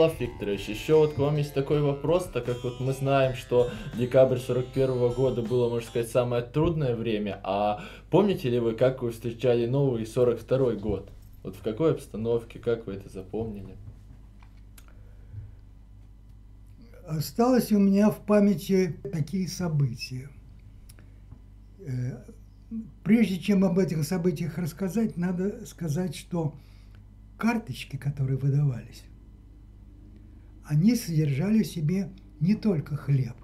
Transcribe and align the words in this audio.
Вячеслав 0.00 0.20
Викторович, 0.20 0.68
еще 0.68 0.94
вот 0.94 1.14
к 1.14 1.18
вам 1.18 1.36
есть 1.36 1.52
такой 1.52 1.82
вопрос, 1.82 2.24
так 2.32 2.46
как 2.46 2.64
вот 2.64 2.80
мы 2.80 2.94
знаем, 2.94 3.34
что 3.34 3.70
декабрь 3.98 4.38
41 4.38 5.12
года 5.12 5.42
было, 5.42 5.68
можно 5.68 5.86
сказать, 5.86 6.08
самое 6.08 6.42
трудное 6.42 6.96
время, 6.96 7.38
а 7.44 7.84
помните 8.10 8.48
ли 8.48 8.58
вы, 8.58 8.74
как 8.74 9.02
вы 9.02 9.10
встречали 9.10 9.66
новый 9.66 10.06
42 10.06 10.72
год? 10.76 11.10
Вот 11.42 11.54
в 11.54 11.60
какой 11.60 11.92
обстановке, 11.92 12.58
как 12.58 12.86
вы 12.86 12.94
это 12.94 13.10
запомнили? 13.10 13.76
Осталось 17.06 17.70
у 17.70 17.78
меня 17.78 18.10
в 18.10 18.24
памяти 18.24 18.96
такие 19.12 19.48
события. 19.48 20.30
Э, 21.80 22.24
прежде 23.04 23.38
чем 23.38 23.64
об 23.66 23.78
этих 23.78 24.02
событиях 24.04 24.56
рассказать, 24.56 25.18
надо 25.18 25.66
сказать, 25.66 26.16
что 26.16 26.54
карточки, 27.36 27.96
которые 27.96 28.38
выдавались, 28.38 29.02
они 30.70 30.94
содержали 30.94 31.64
в 31.64 31.66
себе 31.66 32.10
не 32.38 32.54
только 32.54 32.94
хлеб. 32.94 33.34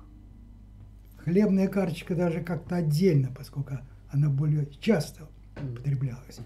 Хлебная 1.16 1.66
карточка 1.66 2.14
даже 2.14 2.40
как-то 2.40 2.76
отдельно, 2.76 3.32
поскольку 3.36 3.80
она 4.10 4.30
более 4.30 4.68
часто 4.80 5.28
употреблялась. 5.60 6.38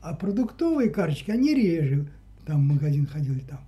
А 0.00 0.12
продуктовые 0.12 0.90
карточки, 0.90 1.30
они 1.30 1.54
реже. 1.54 2.10
Там 2.46 2.62
в 2.62 2.72
магазин 2.72 3.06
ходили 3.06 3.38
там 3.48 3.60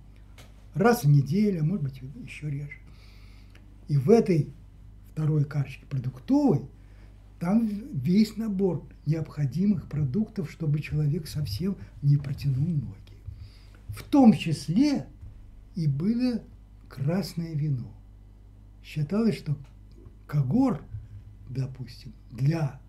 раз 0.73 1.05
в 1.05 1.07
неделю, 1.07 1.63
может 1.63 1.83
быть 1.83 2.01
еще 2.21 2.49
реже. 2.49 2.79
И 3.87 3.95
в 3.95 4.09
этой 4.09 4.53
второй 5.13 5.45
карточке 5.45 5.85
продуктовой 5.85 6.63
там 7.39 7.65
весь 7.93 8.35
набор 8.35 8.85
необходимых 9.05 9.87
продуктов, 9.87 10.51
чтобы 10.51 10.81
человек 10.81 11.29
совсем 11.29 11.77
не 12.01 12.17
протянул 12.17 12.67
ноги. 12.67 13.17
В 13.87 14.03
том 14.03 14.33
числе 14.33 15.07
и 15.75 15.87
было 15.87 16.41
красное 16.89 17.53
вино. 17.53 17.91
Считалось, 18.83 19.37
что 19.37 19.57
когор, 20.25 20.81
допустим, 21.49 22.13
для 22.31 22.79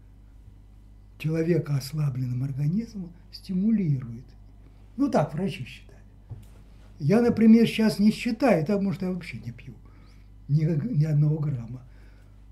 человека 1.19 1.77
ослабленным 1.77 2.45
организмом 2.45 3.13
стимулирует. 3.33 4.25
Ну 4.97 5.11
так 5.11 5.35
врачи 5.35 5.65
считали. 5.65 5.99
Я, 6.99 7.21
например, 7.21 7.67
сейчас 7.67 7.99
не 7.99 8.11
считаю, 8.11 8.63
потому 8.67 8.93
что 8.93 9.07
я 9.07 9.13
вообще 9.13 9.39
не 9.39 9.53
пью 9.53 9.75
ни, 10.49 10.65
ни 10.97 11.05
одного 11.05 11.39
грамма. 11.39 11.83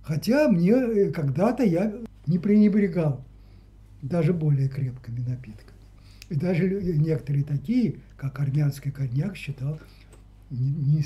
Хотя 0.03 0.48
мне 0.48 0.72
э, 0.72 1.10
когда-то 1.10 1.64
я 1.64 1.92
не 2.27 2.38
пренебрегал 2.38 3.25
даже 4.03 4.33
более 4.33 4.69
крепкими 4.69 5.20
напитками. 5.20 5.77
И 6.28 6.34
даже 6.34 6.69
некоторые 6.69 7.44
такие, 7.44 8.00
как 8.16 8.38
армянский 8.41 8.91
коньяк, 8.91 9.36
считал 9.36 9.81
не, 10.50 10.70
не, 10.70 11.05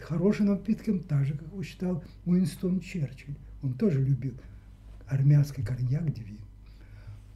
хорошим 0.00 0.46
напитком, 0.46 1.00
так 1.00 1.24
же, 1.24 1.36
как 1.36 1.64
считал 1.64 2.02
Уинстон 2.24 2.80
Черчилль. 2.80 3.36
Он 3.62 3.74
тоже 3.74 4.02
любил 4.02 4.34
армянский 5.06 5.64
коньяк 5.64 6.12
Девин. 6.12 6.38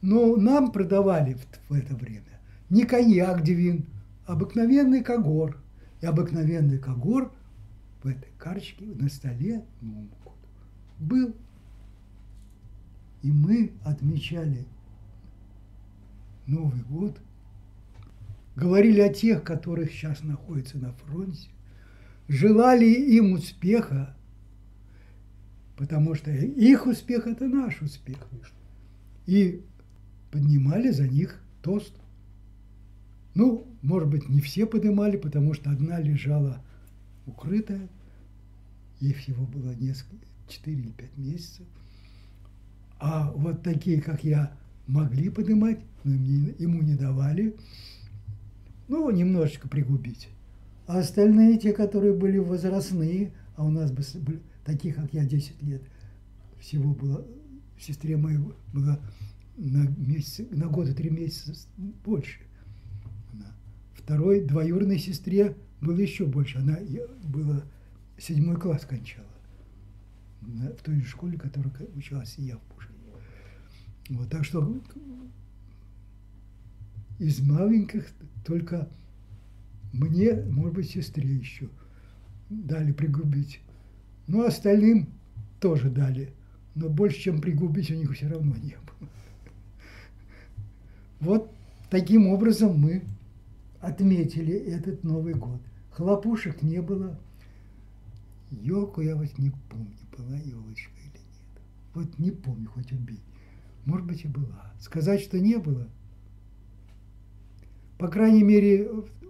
Но 0.01 0.35
нам 0.35 0.71
продавали 0.71 1.33
в, 1.33 1.69
в 1.69 1.73
это 1.73 1.95
время 1.95 2.33
не 2.69 2.85
коньяк 2.85 3.43
Девин, 3.43 3.85
а 4.25 4.33
обыкновенный 4.33 5.03
когор. 5.03 5.57
И 6.01 6.05
обыкновенный 6.05 6.79
когор 6.79 7.31
в 8.01 8.07
этой 8.07 8.29
карточке 8.37 8.85
на 8.85 9.09
столе 9.09 9.63
ну, 9.79 10.09
был. 10.99 11.35
И 13.21 13.31
мы 13.31 13.71
отмечали 13.85 14.65
Новый 16.45 16.81
год, 16.81 17.17
говорили 18.57 18.99
о 18.99 19.13
тех, 19.13 19.43
которых 19.43 19.91
сейчас 19.91 20.23
находятся 20.23 20.77
на 20.77 20.91
фронте, 20.91 21.49
желали 22.27 22.85
им 22.85 23.33
успеха, 23.33 24.15
потому 25.77 26.15
что 26.15 26.31
их 26.31 26.85
успех– 26.85 27.27
это 27.27 27.47
наш 27.47 27.81
успех. 27.81 28.17
И 29.25 29.61
поднимали 30.31 30.91
за 30.91 31.07
них 31.07 31.41
тост. 31.61 31.93
Ну, 33.35 33.67
может 33.81 34.09
быть, 34.09 34.29
не 34.29 34.41
все 34.41 34.65
поднимали, 34.65 35.17
потому 35.17 35.53
что 35.53 35.71
одна 35.71 35.99
лежала 35.99 36.61
укрытая, 37.25 37.87
ей 38.99 39.13
всего 39.13 39.45
было 39.45 39.73
несколько, 39.73 40.25
4 40.49 40.77
или 40.77 40.91
5 40.91 41.17
месяцев. 41.17 41.65
А 42.99 43.31
вот 43.31 43.63
такие, 43.63 44.01
как 44.01 44.23
я, 44.23 44.55
могли 44.87 45.29
поднимать, 45.29 45.79
но 46.03 46.13
ему 46.13 46.81
не 46.81 46.95
давали, 46.95 47.55
ну, 48.87 49.09
немножечко 49.09 49.67
пригубить. 49.67 50.29
А 50.85 50.99
остальные, 50.99 51.57
те, 51.59 51.73
которые 51.73 52.13
были 52.13 52.37
возрастные, 52.37 53.31
а 53.55 53.65
у 53.65 53.69
нас 53.69 53.91
были 53.91 54.41
таких, 54.65 54.95
как 54.95 55.13
я, 55.13 55.25
10 55.25 55.61
лет, 55.63 55.81
всего 56.59 56.93
было, 56.93 57.25
сестре 57.79 58.17
моей 58.17 58.39
было 58.73 58.99
на, 59.57 59.87
месяц, 59.97 60.45
на 60.51 60.67
год 60.67 60.89
и 60.89 60.93
три 60.93 61.09
месяца 61.09 61.53
больше. 62.05 62.39
Она. 63.33 63.55
Второй 63.93 64.41
двоюродной 64.41 64.99
сестре 64.99 65.55
было 65.81 65.99
еще 65.99 66.25
больше. 66.25 66.59
Она 66.59 66.77
была 67.23 67.63
седьмой 68.17 68.55
класс 68.57 68.85
кончала 68.85 69.27
в 70.41 70.83
той 70.83 70.99
же 70.99 71.07
школе, 71.07 71.37
в 71.37 71.41
которой 71.41 71.71
училась 71.95 72.35
и 72.37 72.43
я 72.43 72.57
в 72.57 72.61
Пушкине. 72.61 72.97
Вот, 74.09 74.29
так 74.29 74.43
что 74.43 74.81
из 77.19 77.39
маленьких 77.41 78.07
только 78.45 78.89
мне, 79.93 80.33
может 80.33 80.73
быть, 80.73 80.89
сестре 80.89 81.29
еще 81.29 81.69
дали 82.49 82.91
пригубить. 82.91 83.61
Ну, 84.27 84.43
остальным 84.43 85.07
тоже 85.59 85.89
дали. 85.89 86.33
Но 86.75 86.89
больше, 86.89 87.19
чем 87.19 87.39
пригубить, 87.39 87.91
у 87.91 87.93
них 87.93 88.11
все 88.13 88.27
равно 88.27 88.55
не 88.55 88.75
было. 88.75 89.09
Вот 91.19 91.55
таким 91.89 92.27
образом 92.27 92.77
мы 92.77 93.03
отметили 93.79 94.53
этот 94.53 95.03
Новый 95.03 95.35
год. 95.35 95.61
Хлопушек 95.91 96.63
не 96.63 96.81
было. 96.81 97.19
Елку 98.49 99.01
я 99.01 99.15
вот 99.15 99.37
не 99.37 99.51
помню, 99.69 99.95
была 100.17 100.37
елочка 100.37 100.91
или 101.01 101.19
нет. 101.19 101.61
Вот 101.93 102.19
не 102.19 102.31
помню, 102.31 102.67
хоть 102.69 102.91
убей. 102.91 103.21
Может 103.85 104.07
быть, 104.07 104.25
и 104.25 104.27
была. 104.27 104.73
Сказать, 104.79 105.21
что 105.21 105.39
не 105.39 105.57
было– 105.57 105.87
по 107.97 108.07
крайней 108.07 108.43
мере, 108.43 108.89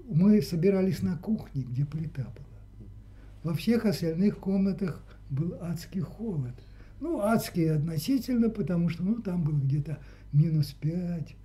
мы 0.09 0.41
собирались 0.41 1.01
на 1.01 1.17
кухне, 1.17 1.63
где 1.63 1.85
плита 1.85 2.23
была. 2.23 2.87
Во 3.43 3.53
всех 3.53 3.85
остальных 3.85 4.37
комнатах 4.37 5.03
был 5.29 5.55
адский 5.61 6.01
холод. 6.01 6.53
Ну, 7.01 7.19
адский 7.19 7.69
относительно, 7.69 8.49
потому 8.49 8.89
что 8.89 9.03
ну, 9.03 9.21
там 9.21 9.43
было 9.43 9.59
где-то 9.59 9.99
минус 10.31 10.73
пять, 10.79 11.35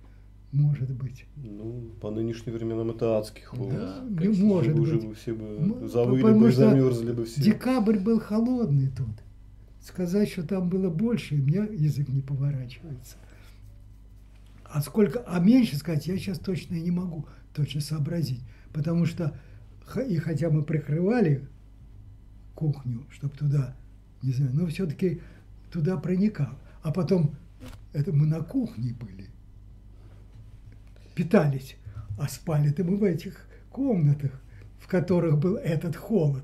может 0.51 0.89
быть. 0.91 1.25
Ну, 1.35 1.91
по 1.99 2.09
нынешним 2.11 2.53
временам 2.53 2.91
это 2.91 3.17
адский 3.17 3.43
холод. 3.43 3.73
Да, 3.73 4.05
Конечно, 4.17 4.45
может 4.45 4.73
быть. 4.73 4.81
Уже 4.81 5.13
все 5.13 5.33
бы 5.33 5.87
завыли 5.87 6.23
бы, 6.23 6.51
замерзли 6.51 7.11
бы 7.11 7.25
все. 7.25 7.41
Декабрь 7.41 7.99
был 7.99 8.19
холодный 8.19 8.89
тут. 8.89 9.09
Сказать, 9.81 10.29
что 10.29 10.43
там 10.43 10.69
было 10.69 10.89
больше, 10.89 11.35
у 11.35 11.37
меня 11.37 11.65
язык 11.65 12.09
не 12.09 12.21
поворачивается. 12.21 13.15
А 14.71 14.81
сколько, 14.81 15.19
а 15.27 15.39
меньше 15.39 15.77
сказать, 15.77 16.05
я 16.07 16.17
сейчас 16.17 16.37
точно 16.39 16.75
не 16.75 16.91
могу 16.91 17.27
точно 17.53 17.81
сообразить. 17.81 18.41
Потому 18.71 19.05
что, 19.05 19.35
и 20.07 20.17
хотя 20.17 20.49
мы 20.49 20.63
прикрывали 20.63 21.47
кухню, 22.53 23.05
чтобы 23.09 23.35
туда, 23.35 23.75
не 24.21 24.31
знаю, 24.31 24.51
но 24.53 24.67
все-таки 24.67 25.21
туда 25.71 25.97
проникал. 25.97 26.57
А 26.83 26.91
потом, 26.91 27.35
это 27.93 28.13
мы 28.13 28.27
на 28.27 28.41
кухне 28.41 28.93
были, 28.93 29.27
питались, 31.15 31.75
а 32.19 32.27
спали-то 32.27 32.83
мы 32.83 32.97
в 32.97 33.03
этих 33.03 33.47
комнатах, 33.71 34.39
в 34.79 34.87
которых 34.87 35.39
был 35.39 35.55
этот 35.55 35.95
холод. 35.95 36.43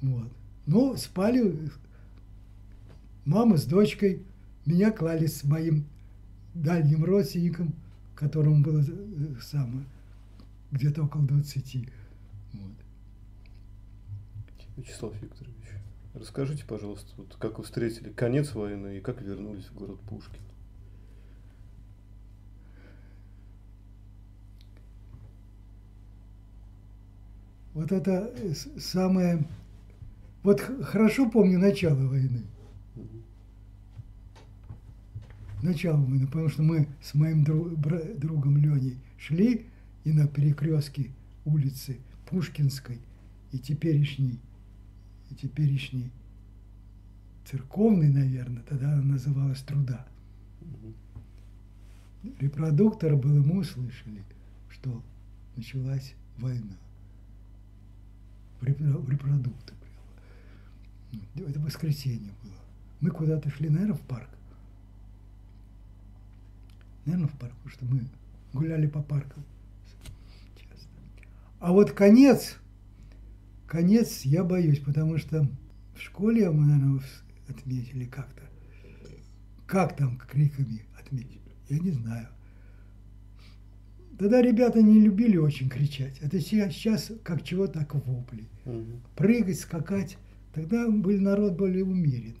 Вот. 0.00 0.28
Но 0.66 0.96
спали 0.96 1.70
мама 3.24 3.56
с 3.56 3.64
дочкой, 3.64 4.22
меня 4.66 4.92
клали 4.92 5.26
с 5.26 5.42
моим 5.42 5.86
дальним 6.54 7.04
родственником, 7.04 7.74
которому 8.14 8.62
было 8.62 8.80
э, 8.80 9.34
самое, 9.40 9.84
где-то 10.70 11.04
около 11.04 11.22
20. 11.24 11.88
Вот. 12.52 12.72
Вячеслав 14.76 15.14
Викторович, 15.20 15.56
расскажите, 16.14 16.64
пожалуйста, 16.66 17.12
вот 17.16 17.36
как 17.38 17.58
вы 17.58 17.64
встретили 17.64 18.10
конец 18.10 18.54
войны 18.54 18.98
и 18.98 19.00
как 19.00 19.20
вернулись 19.22 19.66
в 19.66 19.74
город 19.74 19.98
Пушкин? 20.08 20.40
Вот 27.74 27.92
это 27.92 28.32
э, 28.36 28.52
самое... 28.78 29.46
Вот 30.42 30.60
хорошо 30.60 31.30
помню 31.30 31.58
начало 31.58 32.06
войны. 32.06 32.42
Начало 35.62 36.00
войны, 36.00 36.26
потому 36.26 36.48
что 36.48 36.62
мы 36.62 36.88
с 37.02 37.14
моим 37.14 37.44
другом 37.44 38.56
Леней 38.56 38.98
шли, 39.18 39.66
и 40.04 40.12
на 40.12 40.26
перекрестке 40.26 41.10
улицы 41.44 41.98
Пушкинской 42.30 42.98
и 43.52 43.58
теперешней, 43.58 44.40
и 45.30 45.34
теперешней 45.34 46.10
церковной, 47.44 48.08
наверное, 48.08 48.62
тогда 48.62 48.92
она 48.92 49.02
называлась 49.02 49.60
«Труда». 49.60 50.06
Репродуктор 52.38 53.16
был, 53.16 53.36
и 53.36 53.40
мы 53.40 53.60
услышали, 53.60 54.22
что 54.70 55.02
началась 55.56 56.14
война. 56.38 56.76
В 58.60 58.66
репродуктор 58.66 59.74
прямо. 59.80 61.48
Это 61.48 61.60
воскресенье 61.60 62.32
было. 62.42 62.54
Мы 63.00 63.10
куда-то 63.10 63.50
шли, 63.50 63.68
наверное, 63.70 63.96
в 63.96 64.02
парк. 64.02 64.28
Наверное, 67.04 67.28
в 67.28 67.38
парк, 67.38 67.54
потому 67.54 67.70
что 67.70 67.84
мы 67.86 68.00
гуляли 68.52 68.86
по 68.86 69.02
паркам 69.02 69.44
часто. 70.56 70.88
А 71.58 71.72
вот 71.72 71.92
конец, 71.92 72.56
конец 73.66 74.22
я 74.22 74.44
боюсь, 74.44 74.80
потому 74.80 75.18
что 75.18 75.48
в 75.94 76.00
школе 76.00 76.50
мы, 76.50 76.66
наверное, 76.66 77.00
отметили 77.48 78.04
как-то. 78.04 78.42
Как 79.66 79.96
там 79.96 80.18
криками 80.18 80.84
отметили, 80.98 81.40
я 81.68 81.78
не 81.78 81.90
знаю. 81.92 82.28
Тогда 84.18 84.42
ребята 84.42 84.82
не 84.82 85.00
любили 85.00 85.38
очень 85.38 85.70
кричать. 85.70 86.18
Это 86.20 86.40
сейчас 86.40 87.10
как 87.22 87.42
чего 87.42 87.66
так 87.66 87.94
вопли. 87.94 88.44
Угу. 88.66 89.00
Прыгать, 89.16 89.58
скакать. 89.58 90.18
Тогда 90.52 90.88
был 90.90 91.18
народ 91.20 91.56
более 91.56 91.84
умеренный. 91.84 92.36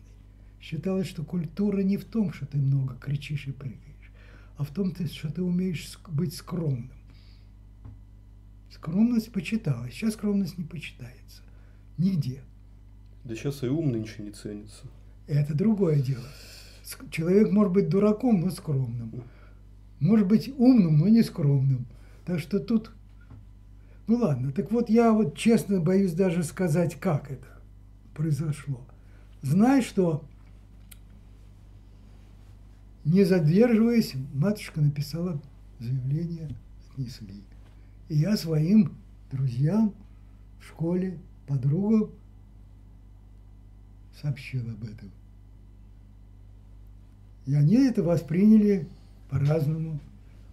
Считалось, 0.60 1.06
что 1.06 1.24
культура 1.24 1.80
не 1.80 1.96
в 1.96 2.04
том, 2.04 2.34
что 2.34 2.44
ты 2.44 2.58
много 2.58 2.96
кричишь 2.96 3.46
и 3.46 3.52
прыгаешь, 3.52 3.89
а 4.60 4.62
в 4.62 4.70
том, 4.72 4.94
что 4.94 5.32
ты 5.32 5.42
умеешь 5.42 5.98
быть 6.06 6.34
скромным. 6.34 6.92
Скромность 8.70 9.32
почиталась. 9.32 9.94
Сейчас 9.94 10.12
скромность 10.12 10.58
не 10.58 10.64
почитается. 10.64 11.40
Нигде. 11.96 12.42
Да 13.24 13.34
сейчас 13.34 13.62
и 13.62 13.68
ум 13.68 13.90
нынче 13.90 14.22
не 14.22 14.32
ценится. 14.32 14.84
Это 15.26 15.54
другое 15.54 16.02
дело. 16.02 16.26
Человек 17.10 17.50
может 17.50 17.72
быть 17.72 17.88
дураком, 17.88 18.42
но 18.42 18.50
скромным. 18.50 19.24
Может 19.98 20.26
быть 20.26 20.50
умным, 20.58 20.98
но 20.98 21.08
не 21.08 21.22
скромным. 21.22 21.86
Так 22.26 22.38
что 22.38 22.60
тут... 22.60 22.92
Ну 24.08 24.16
ладно, 24.16 24.52
так 24.52 24.70
вот 24.70 24.90
я 24.90 25.14
вот 25.14 25.38
честно 25.38 25.80
боюсь 25.80 26.12
даже 26.12 26.44
сказать, 26.44 26.96
как 26.96 27.30
это 27.30 27.46
произошло. 28.12 28.86
Знай, 29.40 29.80
что 29.80 30.28
не 33.04 33.24
задерживаясь, 33.24 34.14
матушка 34.34 34.80
написала 34.80 35.40
заявление, 35.78 36.48
отнесли. 36.92 37.42
И 38.08 38.16
я 38.16 38.36
своим 38.36 38.94
друзьям 39.30 39.94
в 40.60 40.66
школе, 40.66 41.18
подругам 41.46 42.10
сообщил 44.20 44.68
об 44.70 44.84
этом. 44.84 45.10
И 47.46 47.54
они 47.54 47.76
это 47.76 48.02
восприняли 48.02 48.86
по-разному. 49.30 50.00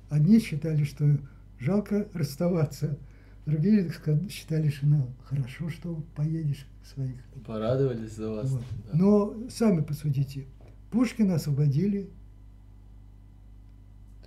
Одни 0.09 0.39
считали, 0.39 0.83
что 0.83 1.17
жалко 1.59 2.07
расставаться, 2.13 2.97
другие 3.45 3.91
считали, 4.29 4.69
что 4.69 4.85
ну, 4.85 5.09
хорошо, 5.25 5.69
что 5.69 6.03
поедешь 6.15 6.65
к 6.81 6.85
своих. 6.85 7.17
Порадовались 7.45 8.13
за 8.13 8.29
вас. 8.31 8.49
Вот. 8.49 8.63
Да. 8.91 8.97
Но 8.97 9.49
сами 9.49 9.81
посудите, 9.81 10.45
Пушкина 10.91 11.35
освободили 11.35 12.09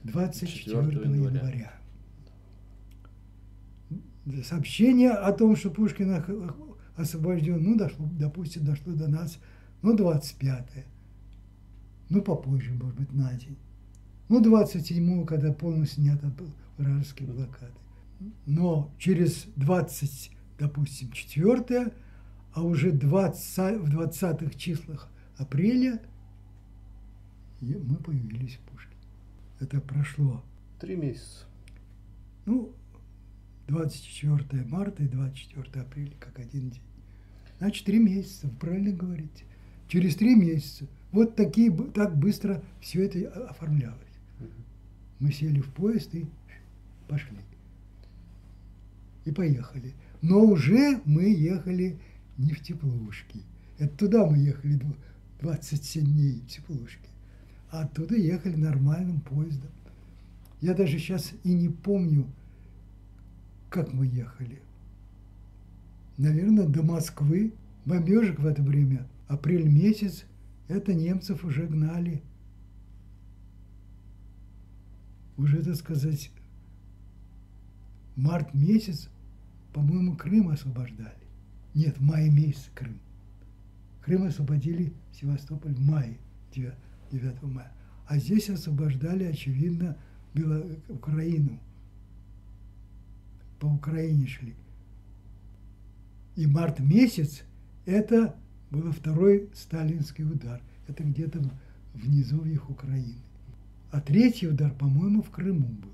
24 0.05 0.79
января. 0.79 1.39
января. 1.39 1.73
Сообщение 4.45 5.11
о 5.11 5.33
том, 5.33 5.57
что 5.57 5.71
Пушкин 5.71 6.23
освобожден, 6.97 7.63
ну, 7.63 7.77
дошло, 7.77 8.09
допустим, 8.13 8.65
дошло 8.65 8.93
до 8.93 9.09
нас, 9.09 9.39
ну, 9.83 9.97
25-е, 9.97 10.85
ну, 12.09 12.23
попозже, 12.23 12.73
может 12.73 12.99
быть, 12.99 13.13
на 13.13 13.33
день. 13.35 13.57
Ну, 14.29 14.41
27-го, 14.41 15.25
когда 15.25 15.53
полностью 15.53 16.05
снята 16.05 16.29
был 16.29 16.53
вражеские 16.77 17.29
блокады. 17.29 17.73
Но 18.47 18.95
через 18.99 19.47
20, 19.57 20.31
допустим, 20.59 21.11
4 21.11 21.93
а 22.53 22.63
уже 22.63 22.91
20, 22.93 23.81
в 23.81 23.97
20-х 23.97 24.59
числах 24.59 25.09
апреля 25.37 26.01
мы 27.61 27.97
появились 27.97 28.57
в 28.57 28.61
Пушкине. 28.71 28.90
Это 29.61 29.79
прошло. 29.81 30.43
Три 30.81 30.97
месяца. 30.97 31.45
Ну, 32.47 32.75
24 33.69 34.65
марта 34.65 35.05
и 35.05 35.07
24 35.07 35.85
апреля, 35.85 36.13
как 36.19 36.39
один 36.39 36.71
день. 36.71 36.83
Значит, 37.59 37.85
три 37.85 37.99
месяца, 37.99 38.49
правильно 38.59 38.91
говорите. 38.91 39.45
Через 39.87 40.17
три 40.17 40.35
месяца. 40.35 40.87
Вот 41.13 41.37
такие, 41.37 41.71
так 41.93 42.17
быстро 42.17 42.63
все 42.81 43.05
это 43.05 43.49
оформлялось. 43.51 43.99
Мы 45.19 45.31
сели 45.31 45.61
в 45.61 45.71
поезд 45.75 46.15
и 46.15 46.27
пошли. 47.07 47.37
И 49.27 49.31
поехали. 49.31 49.93
Но 50.23 50.41
уже 50.41 51.03
мы 51.05 51.25
ехали 51.35 51.99
не 52.39 52.55
в 52.55 52.63
теплушке. 52.63 53.41
Это 53.79 53.95
туда 53.95 54.25
мы 54.25 54.39
ехали 54.39 54.81
27 55.43 56.05
дней 56.07 56.41
в 56.41 56.47
теплушке. 56.47 57.10
А 57.71 57.83
оттуда 57.83 58.17
ехали 58.17 58.57
нормальным 58.57 59.21
поездом. 59.21 59.71
Я 60.61 60.75
даже 60.75 60.99
сейчас 60.99 61.33
и 61.45 61.53
не 61.53 61.69
помню, 61.69 62.27
как 63.71 63.93
мы 63.93 64.07
ехали. 64.07 64.61
Наверное, 66.19 66.67
до 66.67 66.83
Москвы. 66.83 67.55
Бомбежек 67.87 68.39
в 68.39 68.47
это 68.47 68.63
время, 68.63 69.07
апрель 69.27 69.67
месяц, 69.67 70.27
это 70.69 70.93
немцев 70.93 71.45
уже 71.45 71.67
гнали. 71.67 72.23
Уже, 75.39 75.63
так 75.63 75.77
сказать, 75.77 76.31
март 78.17 78.53
месяц, 78.53 79.09
по-моему, 79.73 80.15
Крым 80.15 80.51
освобождали. 80.51 81.15
Нет, 81.75 81.97
в 81.97 82.03
мае 82.03 82.31
месяц 82.31 82.69
Крым. 82.75 83.01
Крым 84.05 84.25
освободили 84.25 84.93
Севастополь 85.13 85.75
в 85.75 85.81
мае, 85.81 86.19
9, 86.55 86.75
9 87.11 87.43
мая. 87.43 87.73
А 88.07 88.19
здесь 88.19 88.51
освобождали, 88.51 89.25
очевидно, 89.25 89.97
Бело... 90.35 90.65
Украину. 90.89 91.59
По 93.59 93.67
Украине 93.67 94.27
шли. 94.27 94.55
И 96.37 96.47
март 96.47 96.81
месяц– 96.81 97.43
это 97.87 98.37
был 98.71 98.91
второй 98.93 99.51
сталинский 99.55 100.25
удар. 100.25 100.63
Это 100.87 101.05
где-то 101.05 101.43
в 101.95 102.09
низовьях 102.09 102.71
Украины. 102.71 103.21
А 103.91 104.01
третий 104.01 104.49
удар, 104.49 104.73
по-моему, 104.73 105.23
в 105.23 105.31
Крыму 105.31 105.67
был. 105.67 105.93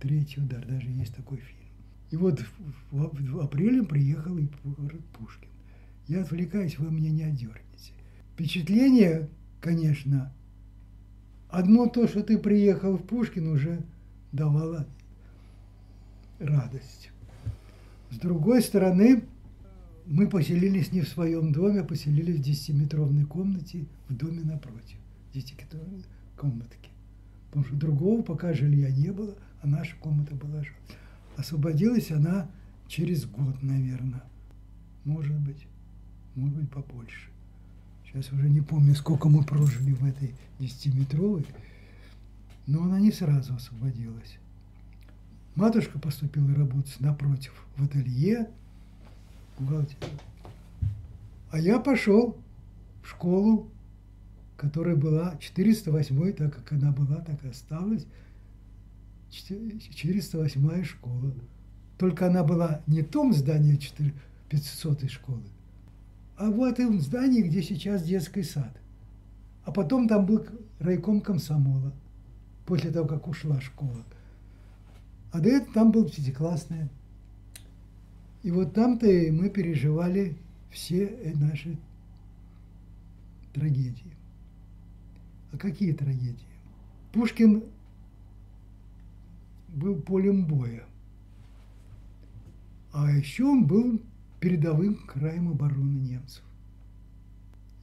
Третий 0.00 0.40
удар, 0.40 0.64
даже 0.66 0.88
есть 0.90 1.14
такой 1.14 1.38
фильм. 1.38 1.60
И 2.10 2.16
вот 2.16 2.40
в, 2.40 2.96
в, 2.96 3.32
в 3.32 3.40
апреле 3.40 3.82
приехал 3.82 4.36
и 4.36 4.46
Пушкин. 4.46 5.48
Я 6.06 6.22
отвлекаюсь, 6.22 6.78
вы 6.78 6.90
меня 6.90 7.10
не 7.10 7.22
одернете. 7.22 7.92
Впечатление, 8.34 9.28
конечно, 9.64 10.30
одно 11.48 11.86
то, 11.86 12.06
что 12.06 12.22
ты 12.22 12.36
приехал 12.36 12.98
в 12.98 13.02
Пушкин, 13.02 13.46
уже 13.48 13.82
давало 14.30 14.86
радость. 16.38 17.10
С 18.10 18.18
другой 18.18 18.60
стороны, 18.60 19.24
мы 20.04 20.28
поселились 20.28 20.92
не 20.92 21.00
в 21.00 21.08
своем 21.08 21.52
доме, 21.52 21.80
а 21.80 21.84
поселились 21.84 22.36
в 22.36 22.42
10-метровной 22.46 23.24
комнате 23.24 23.86
в 24.10 24.14
доме 24.14 24.42
напротив. 24.42 24.98
10-метровной 25.32 26.04
комнатки. 26.36 26.90
Потому 27.46 27.64
что 27.64 27.74
другого 27.74 28.22
пока 28.22 28.52
жилья 28.52 28.90
не 28.90 29.12
было, 29.12 29.34
а 29.62 29.66
наша 29.66 29.96
комната 29.96 30.34
была 30.34 30.58
жилья. 30.58 30.76
Освободилась 31.38 32.10
она 32.10 32.50
через 32.86 33.24
год, 33.24 33.62
наверное. 33.62 34.24
Может 35.04 35.38
быть, 35.40 35.66
может 36.34 36.54
быть, 36.54 36.70
побольше. 36.70 37.33
Сейчас 38.14 38.32
уже 38.32 38.48
не 38.48 38.60
помню, 38.60 38.94
сколько 38.94 39.28
мы 39.28 39.42
прожили 39.42 39.92
в 39.92 40.06
этой 40.06 40.36
десятиметровой, 40.60 41.44
но 42.68 42.84
она 42.84 43.00
не 43.00 43.10
сразу 43.10 43.56
освободилась. 43.56 44.38
Матушка 45.56 45.98
поступила 45.98 46.54
работать 46.54 47.00
напротив 47.00 47.66
в 47.76 47.84
ателье. 47.84 48.48
А 51.50 51.58
я 51.58 51.80
пошел 51.80 52.38
в 53.02 53.08
школу, 53.08 53.68
которая 54.56 54.94
была 54.94 55.36
408, 55.38 56.34
так 56.34 56.54
как 56.54 56.70
она 56.70 56.92
была, 56.92 57.16
так 57.16 57.44
и 57.44 57.48
осталась. 57.48 58.06
408 59.30 60.84
школа. 60.84 61.34
Только 61.98 62.28
она 62.28 62.44
была 62.44 62.80
не 62.86 63.02
в 63.02 63.08
том 63.08 63.32
здании 63.32 63.76
500 64.50 65.10
школы, 65.10 65.42
а 66.36 66.50
в 66.50 66.62
этом 66.62 67.00
здании, 67.00 67.42
где 67.42 67.62
сейчас 67.62 68.02
детский 68.02 68.42
сад. 68.42 68.76
А 69.64 69.72
потом 69.72 70.08
там 70.08 70.26
был 70.26 70.44
райком 70.78 71.20
комсомола, 71.20 71.92
после 72.66 72.90
того, 72.90 73.06
как 73.06 73.28
ушла 73.28 73.60
школа. 73.60 74.04
А 75.32 75.40
до 75.40 75.48
этого 75.48 75.74
там 75.74 75.90
был 75.90 76.04
пятиклассная 76.04 76.88
И 78.44 78.52
вот 78.52 78.72
там-то 78.72 79.06
мы 79.06 79.50
переживали 79.50 80.36
все 80.70 81.34
наши 81.34 81.76
трагедии. 83.52 84.14
А 85.52 85.56
какие 85.56 85.92
трагедии? 85.92 86.38
Пушкин 87.12 87.64
был 89.68 89.96
полем 89.96 90.46
боя. 90.46 90.84
А 92.92 93.10
еще 93.10 93.44
он 93.44 93.66
был 93.66 94.00
передовым 94.44 94.96
краем 95.06 95.48
обороны 95.48 95.96
немцев. 96.00 96.42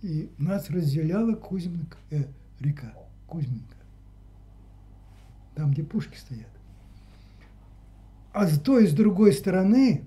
И 0.03 0.29
нас 0.37 0.69
разделяла 0.69 1.33
Кузьминка, 1.33 1.97
э, 2.11 2.25
река 2.59 2.93
Кузьминка. 3.25 3.75
Там, 5.55 5.71
где 5.71 5.83
пушки 5.83 6.15
стоят. 6.15 6.51
А 8.31 8.45
с 8.45 8.59
той, 8.59 8.85
с 8.85 8.93
другой 8.93 9.33
стороны, 9.33 10.03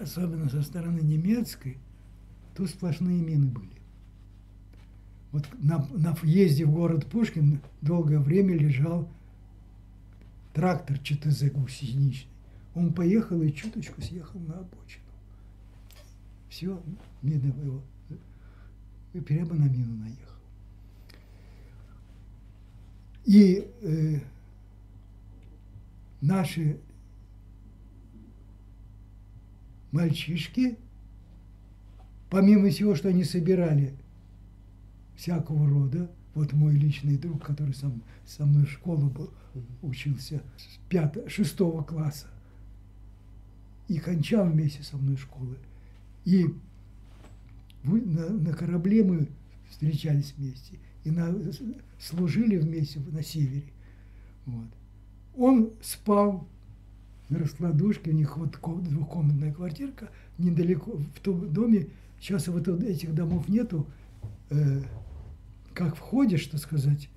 особенно 0.00 0.48
со 0.48 0.62
стороны 0.62 1.02
немецкой, 1.02 1.78
тут 2.56 2.68
сплошные 2.70 3.22
мины 3.22 3.46
были. 3.46 3.70
Вот 5.30 5.46
на, 5.60 5.86
на 5.92 6.14
въезде 6.14 6.64
в 6.64 6.72
город 6.72 7.06
Пушкин 7.06 7.60
долгое 7.80 8.18
время 8.18 8.56
лежал 8.56 9.08
трактор 10.52 10.98
ЧТЗ 10.98 11.52
гусеничный. 11.52 12.28
Он 12.74 12.92
поехал 12.92 13.40
и 13.40 13.52
чуточку 13.52 14.02
съехал 14.02 14.40
на 14.40 14.58
обочину. 14.58 15.04
Все, 16.50 16.82
мина 17.22 17.46
его. 17.46 17.82
И 19.14 19.20
прямо 19.20 19.54
на 19.54 19.68
мину 19.68 19.96
наехал. 19.96 20.34
И 23.24 23.68
э, 23.82 24.20
наши 26.20 26.80
мальчишки, 29.92 30.76
помимо 32.28 32.68
всего, 32.70 32.94
что 32.96 33.08
они 33.08 33.22
собирали 33.24 33.94
всякого 35.16 35.68
рода, 35.68 36.10
вот 36.34 36.52
мой 36.52 36.74
личный 36.74 37.16
друг, 37.16 37.44
который 37.44 37.74
сам, 37.74 38.02
со 38.26 38.44
мной 38.44 38.66
в 38.66 38.70
школу 38.70 39.08
был, 39.08 39.32
учился 39.82 40.42
с 40.56 40.78
пятого, 40.88 41.28
шестого 41.28 41.82
класса 41.82 42.26
и 43.86 43.98
кончал 43.98 44.46
вместе 44.46 44.82
со 44.82 44.96
мной 44.96 45.16
школы. 45.16 45.56
И 46.24 46.46
на, 47.82 48.28
на 48.28 48.52
корабле 48.52 49.02
мы 49.04 49.28
встречались 49.70 50.34
вместе 50.36 50.78
и 51.04 51.10
на, 51.10 51.34
служили 51.98 52.56
вместе 52.56 53.00
на 53.00 53.22
севере. 53.22 53.72
Вот. 54.46 54.66
Он 55.36 55.70
спал 55.82 56.46
на 57.28 57.38
раскладушке, 57.38 58.10
у 58.10 58.14
них 58.14 58.36
вот 58.36 58.58
двухкомнатная 58.82 59.52
квартирка, 59.52 60.10
недалеко 60.38 60.96
в 61.14 61.20
том 61.20 61.52
доме, 61.52 61.88
сейчас 62.20 62.48
вот 62.48 62.68
этих 62.68 63.14
домов 63.14 63.48
нету, 63.48 63.86
э, 64.50 64.82
как 65.72 65.96
входишь, 65.96 66.42
что 66.42 66.58
сказать, 66.58 67.08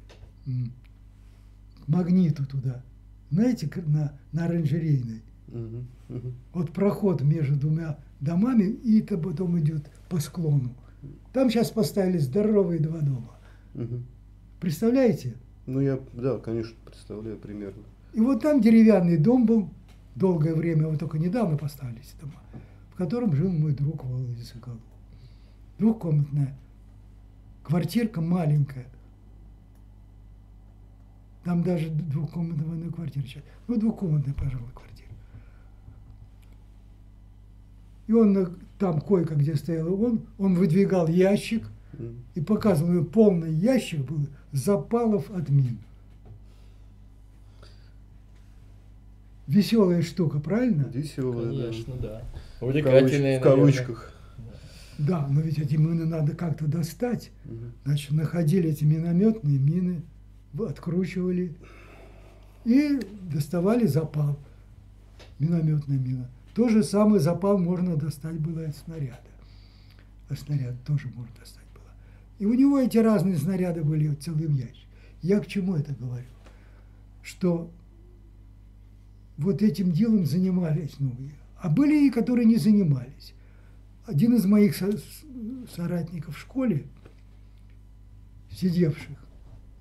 к 0.46 1.88
магниту 1.88 2.46
туда, 2.46 2.84
знаете, 3.32 3.70
на, 3.88 4.18
на 4.32 4.46
оранжерейной. 4.46 5.24
Угу, 5.54 6.18
угу. 6.18 6.34
Вот 6.54 6.72
проход 6.72 7.22
между 7.22 7.56
двумя 7.56 7.98
домами, 8.20 8.64
и 8.64 9.00
это 9.00 9.18
потом 9.18 9.60
идет 9.60 9.90
по 10.10 10.20
склону. 10.20 10.74
Там 11.32 11.50
сейчас 11.50 11.70
поставили 11.70 12.18
здоровые 12.18 12.80
два 12.80 13.00
дома. 13.00 13.32
Угу. 13.76 14.02
Представляете? 14.60 15.36
Ну, 15.66 15.80
я, 15.80 16.00
да, 16.14 16.38
конечно, 16.40 16.76
представляю 16.86 17.38
примерно. 17.38 17.84
И 18.14 18.20
вот 18.20 18.42
там 18.42 18.62
деревянный 18.62 19.18
дом 19.18 19.46
был, 19.46 19.70
долгое 20.16 20.56
время, 20.56 20.88
вот 20.88 21.00
только 21.00 21.18
недавно 21.18 21.58
поставились 21.58 22.14
дома, 22.20 22.42
в 22.94 22.96
котором 22.96 23.34
жил 23.34 23.52
мой 23.52 23.74
друг 23.74 24.04
Володя 24.04 24.44
Соколов. 24.44 24.80
Двухкомнатная 25.80 26.56
квартирка 27.64 28.22
маленькая. 28.22 28.88
Там 31.44 31.64
даже 31.64 31.90
двухкомнатная 31.90 32.92
квартира 32.92 33.26
сейчас. 33.26 33.44
Ну, 33.68 33.78
двухкомнатная, 33.78 34.34
пожалуй, 34.34 34.70
квартира. 34.74 35.03
И 38.14 38.16
он 38.16 38.56
там 38.78 39.02
койка, 39.02 39.34
где 39.34 39.56
стоял 39.56 39.92
он, 40.00 40.22
он 40.38 40.54
выдвигал 40.54 41.08
ящик 41.08 41.64
и 42.36 42.42
показывал, 42.42 43.04
полный 43.06 43.52
ящик 43.52 44.02
был 44.02 44.28
запалов 44.52 45.32
от 45.32 45.50
мин. 45.50 45.80
Веселая 49.48 50.04
штука, 50.04 50.40
правильно? 50.40 50.84
Веселая, 50.94 51.48
Конечно, 51.48 51.96
да. 51.96 52.22
да. 52.62 52.66
Увлекательная, 52.68 53.40
В 53.40 53.44
кавычках. 53.44 54.14
Да, 55.00 55.28
но 55.28 55.42
ведь 55.42 55.58
эти 55.58 55.76
мины 55.76 56.06
надо 56.06 56.36
как-то 56.36 56.68
достать. 56.68 57.32
Угу. 57.46 57.56
Значит, 57.86 58.12
находили 58.12 58.70
эти 58.70 58.84
минометные 58.84 59.58
мины, 59.58 60.04
откручивали 60.60 61.56
и 62.64 63.00
доставали 63.34 63.88
запал. 63.88 64.38
Минометная 65.40 65.98
мина. 65.98 66.30
То 66.54 66.70
же 66.70 66.84
самое 66.84 67.20
запал 67.20 67.58
можно 67.58 67.96
достать 67.96 68.40
было 68.40 68.66
от 68.66 68.76
снаряда. 68.76 69.20
А 70.30 70.36
снаряд 70.36 70.76
тоже 70.86 71.08
можно 71.10 71.34
достать 71.40 71.66
было. 71.74 71.92
И 72.40 72.46
у 72.46 72.54
него 72.54 72.80
эти 72.80 72.98
разные 72.98 73.38
снаряды 73.38 73.84
были 73.84 74.14
целым 74.16 74.54
ящиком. 74.54 74.90
Я 75.22 75.40
к 75.40 75.48
чему 75.48 75.76
это 75.76 75.94
говорю? 75.94 76.28
Что 77.22 77.72
вот 79.38 79.62
этим 79.62 79.92
делом 79.92 80.26
занимались 80.26 81.00
новые. 81.00 81.34
А 81.58 81.70
были 81.70 82.08
и 82.08 82.12
которые 82.12 82.46
не 82.46 82.58
занимались. 82.58 83.34
Один 84.06 84.36
из 84.36 84.46
моих 84.46 84.76
со 84.76 84.92
соратников 85.74 86.36
в 86.36 86.40
школе, 86.40 86.86
сидевших, 88.52 89.18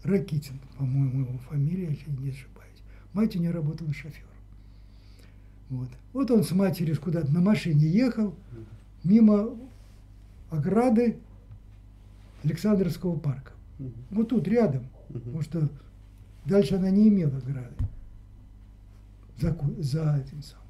Ракитин, 0.05 0.61
по-моему, 0.79 1.26
его 1.26 1.38
фамилия, 1.38 1.88
если 1.91 2.11
не 2.11 2.31
ошибаюсь, 2.31 2.83
мать 3.12 3.37
у 3.37 3.41
нее 3.41 3.50
работала 3.50 3.93
шофером. 3.93 4.32
Вот. 5.73 5.88
вот 6.12 6.31
он 6.31 6.45
с 6.45 6.50
матерью 6.52 7.00
куда-то 7.00 7.33
на 7.33 7.41
машине 7.41 7.87
ехал, 7.87 8.35
мимо 9.02 9.57
ограды 10.50 11.17
Александровского 12.45 13.19
парка. 13.19 13.52
Вот 14.11 14.29
тут 14.29 14.47
рядом, 14.49 14.87
потому 15.11 15.41
что 15.41 15.71
дальше 16.45 16.75
она 16.75 16.91
не 16.91 17.09
имела 17.09 17.38
ограды 17.38 17.75
за, 19.38 19.57
за 19.79 20.23
этим 20.23 20.43
самым 20.43 20.62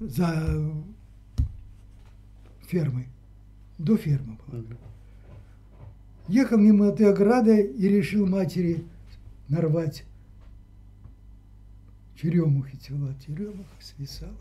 за 0.00 0.74
фермой. 2.66 3.06
До 3.78 3.96
фермы 3.96 4.36
была. 4.48 4.64
Ехал 6.26 6.58
мимо 6.58 6.86
этой 6.86 7.08
ограды 7.08 7.62
и 7.62 7.88
решил 7.88 8.26
матери 8.26 8.84
нарвать 9.48 10.04
черемухи, 12.22 12.76
тела 12.76 13.14
черемуха 13.26 13.64
свисала. 13.80 14.32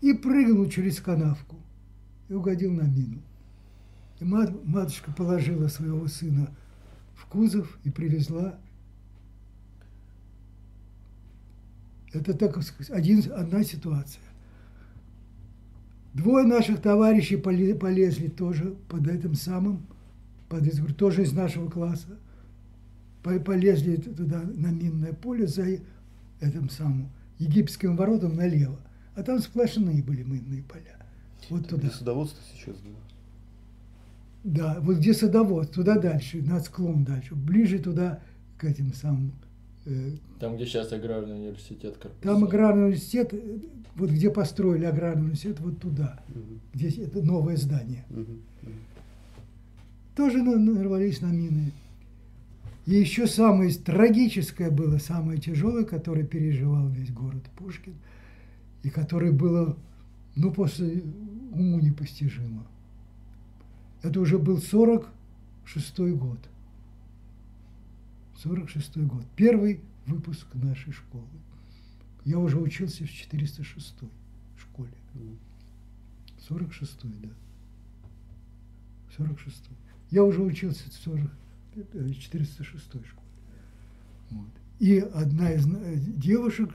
И 0.00 0.14
прыгнул 0.14 0.68
через 0.68 1.00
канавку 1.00 1.56
и 2.28 2.34
угодил 2.34 2.72
на 2.72 2.82
мину. 2.82 3.20
И 4.20 4.24
мат, 4.24 4.52
матушка 4.64 5.12
положила 5.12 5.68
своего 5.68 6.06
сына 6.08 6.48
в 7.14 7.26
кузов 7.26 7.78
и 7.84 7.90
привезла 7.90 8.58
Это 12.14 12.32
так 12.32 12.56
один, 12.90 13.24
одна 13.32 13.64
ситуация. 13.64 14.22
Двое 16.12 16.46
наших 16.46 16.80
товарищей 16.80 17.36
полезли 17.36 18.28
тоже 18.28 18.76
под 18.88 19.08
этим 19.08 19.34
самым, 19.34 19.84
под, 20.48 20.96
тоже 20.96 21.24
из 21.24 21.32
нашего 21.32 21.68
класса, 21.68 22.16
полезли 23.40 23.96
туда 23.96 24.42
на 24.42 24.68
минное 24.68 25.12
поле 25.12 25.46
за 25.46 25.66
этим 26.40 26.68
самым 26.70 27.10
египетским 27.38 27.96
воротом 27.96 28.36
налево. 28.36 28.78
А 29.14 29.22
там 29.22 29.38
сплошные 29.38 30.02
были 30.02 30.22
минные 30.22 30.62
поля. 30.62 30.96
Вот 31.50 31.68
туда. 31.68 31.88
Где 31.88 31.96
садоводство 31.96 32.42
сейчас 32.54 32.76
было? 32.76 32.96
Да, 34.44 34.78
вот 34.80 34.98
где 34.98 35.14
садовод, 35.14 35.72
туда 35.72 35.98
дальше, 35.98 36.42
на 36.42 36.60
склон 36.60 37.04
дальше, 37.04 37.34
ближе 37.34 37.78
туда 37.78 38.20
к 38.58 38.64
этим 38.64 38.92
самым 38.92 39.32
Э, 39.86 40.10
там, 40.40 40.56
где 40.56 40.66
сейчас 40.66 40.92
аграрный 40.92 41.36
университет. 41.36 41.96
Корпуса. 41.98 42.22
Там 42.22 42.44
аграрный 42.44 42.86
университет, 42.86 43.32
э, 43.32 43.58
вот 43.96 44.10
где 44.10 44.30
построили 44.30 44.84
аграрный 44.84 45.24
университет, 45.24 45.60
вот 45.60 45.78
туда, 45.78 46.22
угу. 46.28 46.58
где 46.72 46.88
это 46.88 47.22
новое 47.22 47.56
здание. 47.56 48.04
Угу. 48.10 48.20
Угу. 48.20 48.72
Тоже 50.16 50.42
нарвались 50.42 51.20
на 51.20 51.32
мины. 51.32 51.72
И 52.86 52.94
еще 52.94 53.26
самое 53.26 53.72
трагическое 53.72 54.70
было, 54.70 54.98
самое 54.98 55.40
тяжелое, 55.40 55.84
которое 55.84 56.24
переживал 56.24 56.88
весь 56.88 57.10
город 57.10 57.42
Пушкин, 57.56 57.94
и 58.82 58.90
которое 58.90 59.32
было, 59.32 59.76
ну, 60.36 60.52
после 60.52 61.02
уму 61.52 61.80
непостижимо. 61.80 62.66
Это 64.02 64.20
уже 64.20 64.38
был 64.38 64.58
46 64.58 65.98
год. 66.16 66.38
46 68.42 68.98
год. 68.98 69.24
Первый 69.34 69.80
выпуск 70.06 70.46
нашей 70.54 70.92
школы. 70.92 71.24
Я 72.26 72.38
уже 72.38 72.58
учился 72.58 73.04
в 73.04 73.10
406 73.10 73.94
школе. 74.58 74.90
46 76.48 76.98
да. 77.22 77.28
46 79.16 79.70
Я 80.10 80.24
уже 80.24 80.42
учился 80.42 80.90
в 80.90 80.92
40, 80.92 81.30
406 81.74 82.84
школе. 82.84 83.06
Вот. 84.30 84.50
И 84.78 84.98
одна 84.98 85.52
из 85.52 85.66
э, 85.66 85.96
девушек 85.96 86.70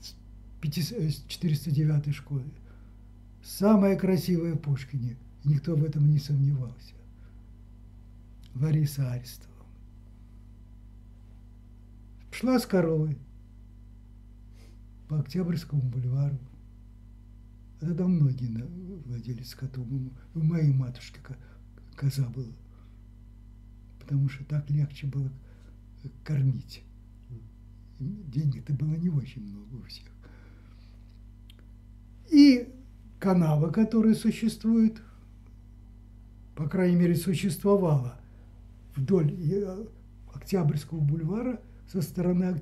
с 0.00 0.14
409 0.62 2.14
школы, 2.14 2.44
самая 3.42 3.96
красивая 3.96 4.56
Пушкине, 4.56 5.16
никто 5.44 5.74
в 5.74 5.84
этом 5.84 6.10
не 6.10 6.18
сомневался. 6.18 6.94
Лариса 8.54 9.12
Аристова. 9.12 9.50
Шла 12.32 12.58
с 12.58 12.66
коровой 12.66 13.16
по 15.08 15.20
Октябрьскому 15.20 15.82
бульвару. 15.82 16.38
Тогда 17.80 18.06
многие 18.06 18.64
владели 19.06 19.42
скотом. 19.42 20.12
У 20.34 20.40
моей 20.40 20.72
матушки 20.72 21.18
коза 21.96 22.28
была. 22.28 22.52
Потому 24.10 24.28
что 24.28 24.42
так 24.44 24.68
легче 24.68 25.06
было 25.06 25.30
кормить. 26.24 26.82
Денег-то 28.00 28.72
было 28.72 28.94
не 28.94 29.08
очень 29.08 29.40
много 29.40 29.76
у 29.76 29.82
всех. 29.84 30.08
И 32.28 32.74
канава, 33.20 33.70
которая 33.70 34.16
существует, 34.16 35.00
по 36.56 36.68
крайней 36.68 36.96
мере, 36.96 37.14
существовала 37.14 38.16
вдоль 38.96 39.32
э, 39.32 39.86
Октябрьского 40.34 40.98
бульвара 40.98 41.60
со 41.86 42.02
стороны 42.02 42.60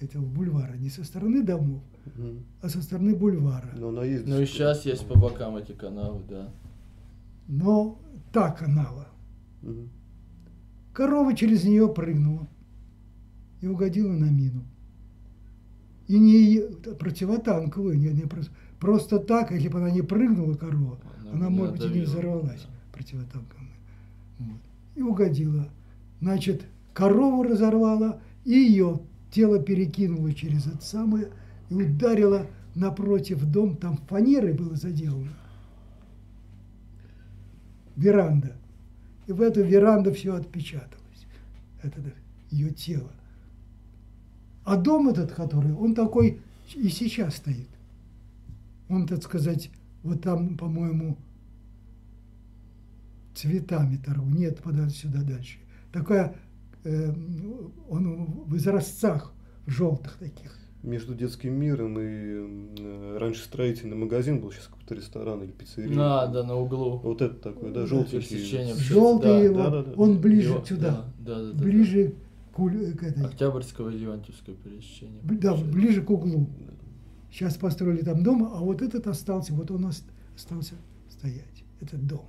этого 0.00 0.26
бульвара, 0.26 0.74
не 0.74 0.90
со 0.90 1.02
стороны 1.02 1.42
домов, 1.42 1.82
угу. 2.04 2.42
а 2.60 2.68
со 2.68 2.82
стороны 2.82 3.16
бульвара. 3.16 3.70
Но 3.74 3.88
она 3.88 4.04
есть. 4.04 4.26
Ну 4.26 4.38
и 4.38 4.44
сейчас 4.44 4.84
есть 4.84 5.08
по 5.08 5.18
бокам 5.18 5.56
эти 5.56 5.72
канавы, 5.72 6.22
да. 6.28 6.52
Но 7.48 7.98
та 8.34 8.50
канава. 8.50 9.08
Угу. 9.62 9.88
Корова 10.94 11.34
через 11.34 11.64
нее 11.64 11.88
прыгнула 11.88 12.46
и 13.60 13.66
угодила 13.66 14.12
на 14.12 14.30
мину. 14.30 14.62
И 16.06 16.18
не 16.18 16.60
противотанковую, 16.94 17.98
не, 17.98 18.10
не 18.10 18.24
просто, 18.78 19.18
так, 19.18 19.50
если 19.50 19.68
бы 19.68 19.78
она 19.80 19.90
не 19.90 20.02
прыгнула, 20.02 20.54
корова, 20.54 20.98
она, 21.22 21.32
она 21.32 21.50
может 21.50 21.78
быть, 21.78 21.84
и 21.84 21.98
не 21.98 22.00
взорвалась 22.02 22.62
да. 22.62 22.68
противотанковой. 22.92 23.68
Вот. 24.38 24.60
И 24.94 25.02
угодила. 25.02 25.68
Значит, 26.20 26.64
корову 26.92 27.42
разорвала, 27.42 28.20
и 28.44 28.52
ее 28.52 29.00
тело 29.32 29.58
перекинуло 29.58 30.32
через 30.32 30.66
это 30.66 30.82
самое 30.82 31.30
и 31.70 31.74
ударило 31.74 32.46
напротив 32.76 33.44
дом, 33.44 33.76
там 33.76 33.96
фанерой 34.08 34.52
было 34.52 34.76
заделано. 34.76 35.32
Веранда. 37.96 38.56
И 39.26 39.32
в 39.32 39.40
эту 39.40 39.62
веранду 39.62 40.12
все 40.12 40.34
отпечаталось. 40.34 41.26
Это 41.82 42.00
ее 42.50 42.70
тело. 42.70 43.10
А 44.64 44.76
дом 44.76 45.08
этот, 45.08 45.32
который, 45.32 45.72
он 45.72 45.94
такой 45.94 46.40
и 46.74 46.88
сейчас 46.88 47.36
стоит. 47.36 47.68
Он, 48.88 49.06
так 49.06 49.22
сказать, 49.22 49.70
вот 50.02 50.22
там, 50.22 50.56
по-моему, 50.56 51.16
цветами 53.34 53.96
торгу. 53.96 54.28
Нет, 54.30 54.62
подальше 54.62 54.96
сюда 54.96 55.22
дальше. 55.22 55.58
Такая, 55.92 56.34
э, 56.84 57.12
он 57.88 58.24
в 58.46 58.56
изразцах 58.56 59.32
желтых 59.66 60.16
таких. 60.18 60.56
Между 60.84 61.14
детским 61.14 61.54
миром 61.54 61.98
и 61.98 62.04
э, 62.78 63.16
раньше 63.18 63.42
строительный 63.42 63.96
магазин 63.96 64.40
был, 64.40 64.52
сейчас 64.52 64.66
какой-то 64.66 64.94
ресторан 64.94 65.42
или 65.42 65.50
пиццерия. 65.50 65.96
Да, 65.96 66.26
да, 66.26 66.44
на 66.44 66.56
углу. 66.56 66.98
Вот 66.98 67.22
это 67.22 67.34
такой, 67.36 67.72
да, 67.72 67.86
желтенький. 67.86 68.74
Желтый 68.74 69.30
да, 69.30 69.38
его, 69.40 69.56
да, 69.56 69.70
да, 69.70 69.82
да, 69.82 69.92
он 69.96 70.20
ближе 70.20 70.50
его, 70.50 70.64
сюда, 70.64 71.06
да, 71.18 71.36
да, 71.36 71.52
да, 71.52 71.62
ближе 71.62 72.14
да 72.56 72.92
к 72.92 73.02
этой... 73.02 73.24
Октябрьского 73.24 73.88
и 73.88 73.96
Леонтьевского 73.96 74.54
пересечения. 74.56 75.20
Да, 75.22 75.54
ближе 75.54 76.02
к 76.02 76.10
углу. 76.10 76.48
Сейчас 77.30 77.56
построили 77.56 78.02
там 78.02 78.22
дом, 78.22 78.44
а 78.52 78.58
вот 78.58 78.82
этот 78.82 79.06
остался, 79.06 79.54
вот 79.54 79.70
он 79.70 79.90
остался 80.36 80.74
стоять, 81.08 81.64
этот 81.80 82.06
дом. 82.06 82.26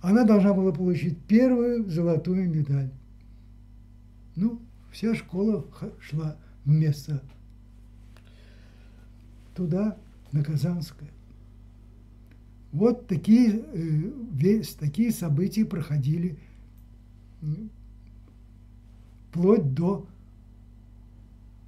Она 0.00 0.24
должна 0.24 0.54
была 0.54 0.72
получить 0.72 1.18
первую 1.26 1.88
золотую 1.90 2.48
медаль. 2.48 2.90
Ну, 4.34 4.60
вся 4.96 5.14
школа 5.14 5.62
шла 6.00 6.36
вместо 6.64 7.22
туда, 9.54 9.98
на 10.32 10.42
Казанское. 10.42 11.10
Вот 12.72 13.06
такие, 13.06 13.60
э, 13.60 14.10
весь, 14.32 14.74
такие 14.74 15.12
события 15.12 15.66
проходили 15.66 16.38
вплоть 19.28 19.74
до, 19.74 20.06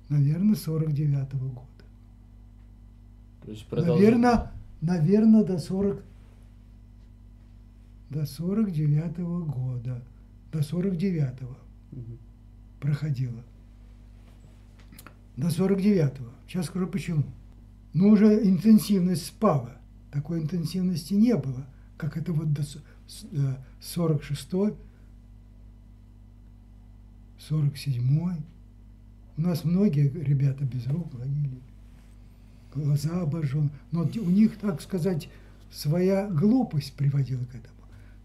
наверное, 0.09 0.55
49 0.55 1.35
-го 1.35 1.49
года. 1.51 1.85
То 3.45 3.51
есть 3.51 3.71
наверное, 3.71 4.53
наверное, 4.81 5.45
до 5.45 5.59
40 5.59 6.03
до 8.09 8.25
49 8.25 9.19
-го 9.19 9.45
года, 9.45 10.03
до 10.51 10.61
49-го 10.61 11.57
угу. 11.93 12.19
Проходило. 12.81 13.43
До 15.37 15.49
49-го. 15.49 16.31
Сейчас 16.47 16.67
скажу 16.67 16.87
почему. 16.87 17.25
Но 17.93 18.09
уже 18.09 18.47
интенсивность 18.49 19.27
спала. 19.27 19.77
Такой 20.11 20.41
интенсивности 20.41 21.14
не 21.14 21.37
было, 21.37 21.67
как 21.97 22.17
это 22.17 22.33
вот 22.33 22.53
до 22.53 22.62
46 23.81 24.49
47-й. 27.51 28.43
У 29.37 29.41
нас 29.41 29.64
многие 29.64 30.09
ребята 30.09 30.64
без 30.64 30.87
рук 30.88 31.17
ходили, 31.17 31.61
глаза 32.75 33.23
обожжен. 33.23 33.71
Но 33.93 34.03
у 34.03 34.31
них, 34.31 34.59
так 34.59 34.81
сказать, 34.81 35.29
своя 35.71 36.29
глупость 36.29 36.95
приводила 36.95 37.45
к 37.45 37.55
этому. 37.55 37.77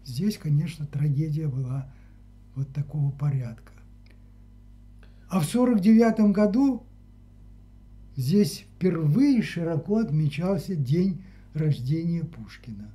Здесь, 0.04 0.36
конечно, 0.36 0.86
трагедия 0.86 1.46
была 1.46 1.88
вот 2.56 2.68
такого 2.72 3.12
порядка. 3.12 3.73
А 5.28 5.40
в 5.40 5.44
49 5.44 6.32
году 6.32 6.86
здесь 8.16 8.66
впервые 8.76 9.42
широко 9.42 9.98
отмечался 9.98 10.76
день 10.76 11.22
рождения 11.54 12.24
Пушкина. 12.24 12.90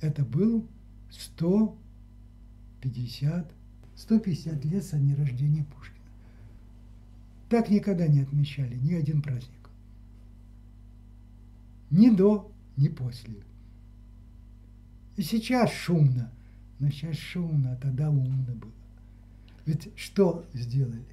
Это 0.00 0.24
был 0.24 0.66
150 1.10 3.52
150 3.96 4.64
лет 4.64 4.84
со 4.84 4.98
дня 4.98 5.16
рождения 5.16 5.64
Пушкина. 5.64 5.98
Так 7.48 7.70
никогда 7.70 8.06
не 8.06 8.20
отмечали 8.20 8.76
ни 8.76 8.94
один 8.94 9.22
праздник. 9.22 9.70
Ни 11.90 12.10
до, 12.10 12.50
ни 12.76 12.88
после. 12.88 13.36
И 15.16 15.22
сейчас 15.22 15.72
шумно, 15.72 16.32
но 16.80 16.90
сейчас 16.90 17.16
шумно, 17.16 17.72
а 17.72 17.76
тогда 17.76 18.10
умно 18.10 18.42
было. 18.54 18.72
Ведь 19.64 19.88
что 19.96 20.44
сделали? 20.52 21.04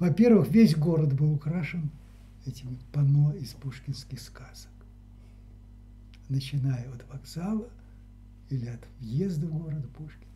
Во-первых, 0.00 0.48
весь 0.48 0.74
город 0.74 1.12
был 1.12 1.34
украшен 1.34 1.90
этими 2.46 2.78
панно 2.90 3.32
из 3.34 3.50
пушкинских 3.50 4.18
сказок. 4.20 4.72
Начиная 6.30 6.90
от 6.90 7.06
вокзала 7.12 7.68
или 8.48 8.66
от 8.66 8.80
въезда 8.98 9.46
в 9.46 9.58
город 9.58 9.86
Пушкин 9.90 10.28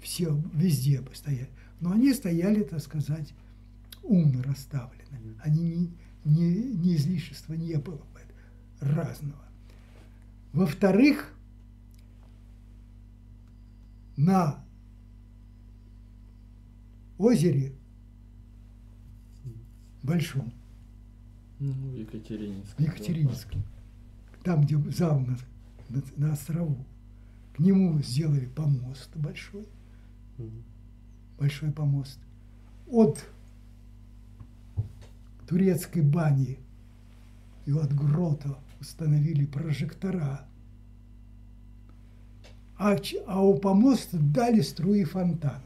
все 0.00 0.36
везде 0.52 1.00
бы 1.00 1.14
стояли. 1.14 1.50
Но 1.80 1.92
они 1.92 2.12
стояли, 2.12 2.64
так 2.64 2.80
сказать, 2.80 3.32
умно 4.02 4.42
расставлены. 4.42 5.36
Они 5.40 5.62
не, 5.62 5.92
не, 6.24 6.64
не 6.74 6.96
излишества 6.96 7.54
не 7.54 7.76
было 7.76 8.02
разного. 8.80 9.44
Во-вторых, 10.52 11.32
на 14.16 14.64
озере 17.18 17.77
большом. 20.08 20.52
Ну, 21.58 21.92
Екатерининск. 21.94 22.78
Екатерининске. 22.78 23.58
Там, 24.44 24.62
где 24.62 24.78
зал 24.92 25.20
на, 25.20 25.38
на, 25.88 26.02
на 26.16 26.32
острову. 26.32 26.84
К 27.54 27.58
нему 27.58 28.00
сделали 28.00 28.46
помост 28.46 29.14
большой 29.16 29.66
большой 31.38 31.70
помост. 31.70 32.18
От 32.86 33.24
турецкой 35.46 36.02
бани 36.02 36.58
и 37.66 37.72
от 37.72 37.94
грота 37.94 38.58
установили 38.80 39.46
прожектора. 39.46 40.46
А, 42.76 42.96
а 43.26 43.42
у 43.42 43.58
помоста 43.58 44.18
дали 44.18 44.60
струи 44.60 45.04
фонтана. 45.04 45.62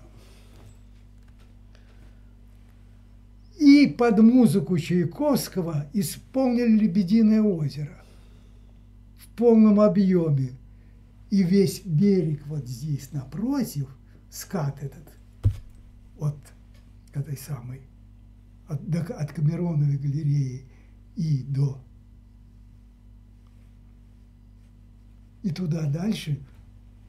Они 3.63 3.87
под 3.87 4.19
музыку 4.19 4.77
Чайковского 4.77 5.87
исполнили 5.93 6.79
«Лебединое 6.79 7.43
озеро» 7.43 8.03
в 9.19 9.37
полном 9.37 9.81
объеме. 9.81 10.53
И 11.31 11.43
весь 11.43 11.83
берег 11.85 12.47
вот 12.47 12.67
здесь 12.67 13.13
напротив, 13.13 13.89
скат 14.31 14.83
этот, 14.83 15.09
от 16.19 16.37
этой 17.15 17.37
самой, 17.37 17.81
от, 18.69 18.87
до, 18.89 19.01
от 19.01 19.33
Камероновой 19.33 19.97
галереи 19.97 20.67
и 21.17 21.43
до 21.45 21.83
и 25.43 25.51
туда 25.51 25.87
дальше, 25.87 26.39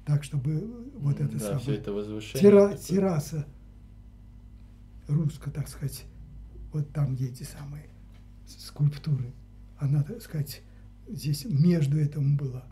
так 0.05 0.23
чтобы 0.23 0.91
вот 0.97 1.19
это 1.19 1.37
да, 1.37 1.59
самое 1.59 1.79
это 1.79 1.91
возвышение. 1.91 2.41
тера, 2.41 2.77
терраса 2.77 3.45
русско, 5.07 5.51
так 5.51 5.67
сказать, 5.67 6.05
вот 6.73 6.91
там, 6.91 7.15
где 7.15 7.27
эти 7.27 7.43
самые 7.43 7.85
скульптуры, 8.47 9.33
она, 9.77 10.03
так 10.03 10.21
сказать, 10.21 10.61
здесь 11.07 11.45
между 11.45 11.99
этим 11.99 12.37
была. 12.37 12.65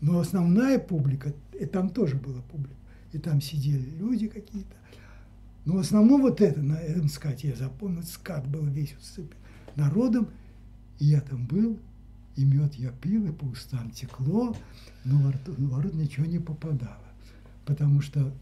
Но 0.00 0.18
основная 0.18 0.78
публика, 0.78 1.32
и 1.58 1.64
там 1.64 1.88
тоже 1.88 2.16
была 2.16 2.42
публика, 2.42 2.76
и 3.12 3.18
там 3.18 3.40
сидели 3.40 3.90
люди 3.98 4.28
какие-то. 4.28 4.76
Но 5.64 5.74
в 5.74 5.78
основном 5.78 6.22
вот 6.22 6.40
это, 6.40 6.62
на 6.62 6.74
этом 6.74 7.08
скате, 7.08 7.48
я 7.48 7.56
запомнил, 7.56 8.02
скат 8.02 8.46
был 8.46 8.64
весь 8.66 8.94
усыпан 8.96 9.36
народом, 9.74 10.28
и 10.98 11.06
я 11.06 11.20
там 11.20 11.46
был, 11.46 11.78
и 12.36 12.44
мед 12.44 12.74
я 12.74 12.90
пил, 12.90 13.26
и 13.26 13.32
по 13.32 13.44
устам 13.44 13.90
текло, 13.90 14.54
но 15.04 15.18
во 15.22 15.32
рту, 15.32 15.54
во 15.58 15.82
рот 15.82 15.94
ничего 15.94 16.26
не 16.26 16.38
попадало, 16.38 17.04
потому 17.64 18.00
что 18.00 18.32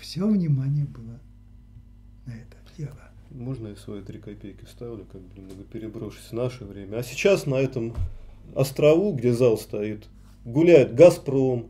все 0.00 0.28
внимание 0.28 0.84
было 0.84 1.18
на 2.26 2.32
это 2.32 2.56
дело. 2.76 3.09
Можно 3.30 3.68
я 3.68 3.76
свои 3.76 4.02
три 4.02 4.18
копейки 4.18 4.64
вставлю, 4.64 5.06
как 5.10 5.20
бы 5.20 5.38
немного 5.38 5.62
переброшусь 5.64 6.24
в 6.30 6.32
наше 6.32 6.64
время. 6.64 6.96
А 6.96 7.02
сейчас 7.02 7.46
на 7.46 7.54
этом 7.54 7.94
острову, 8.54 9.12
где 9.12 9.32
зал 9.32 9.56
стоит, 9.56 10.08
гуляет 10.44 10.94
Газпром, 10.94 11.68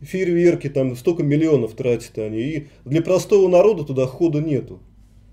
фейерверки, 0.00 0.68
там 0.68 0.96
столько 0.96 1.22
миллионов 1.22 1.74
тратят 1.74 2.18
они. 2.18 2.40
И 2.40 2.68
для 2.84 3.00
простого 3.00 3.48
народа 3.48 3.84
туда 3.84 4.06
хода 4.06 4.40
нету. 4.40 4.80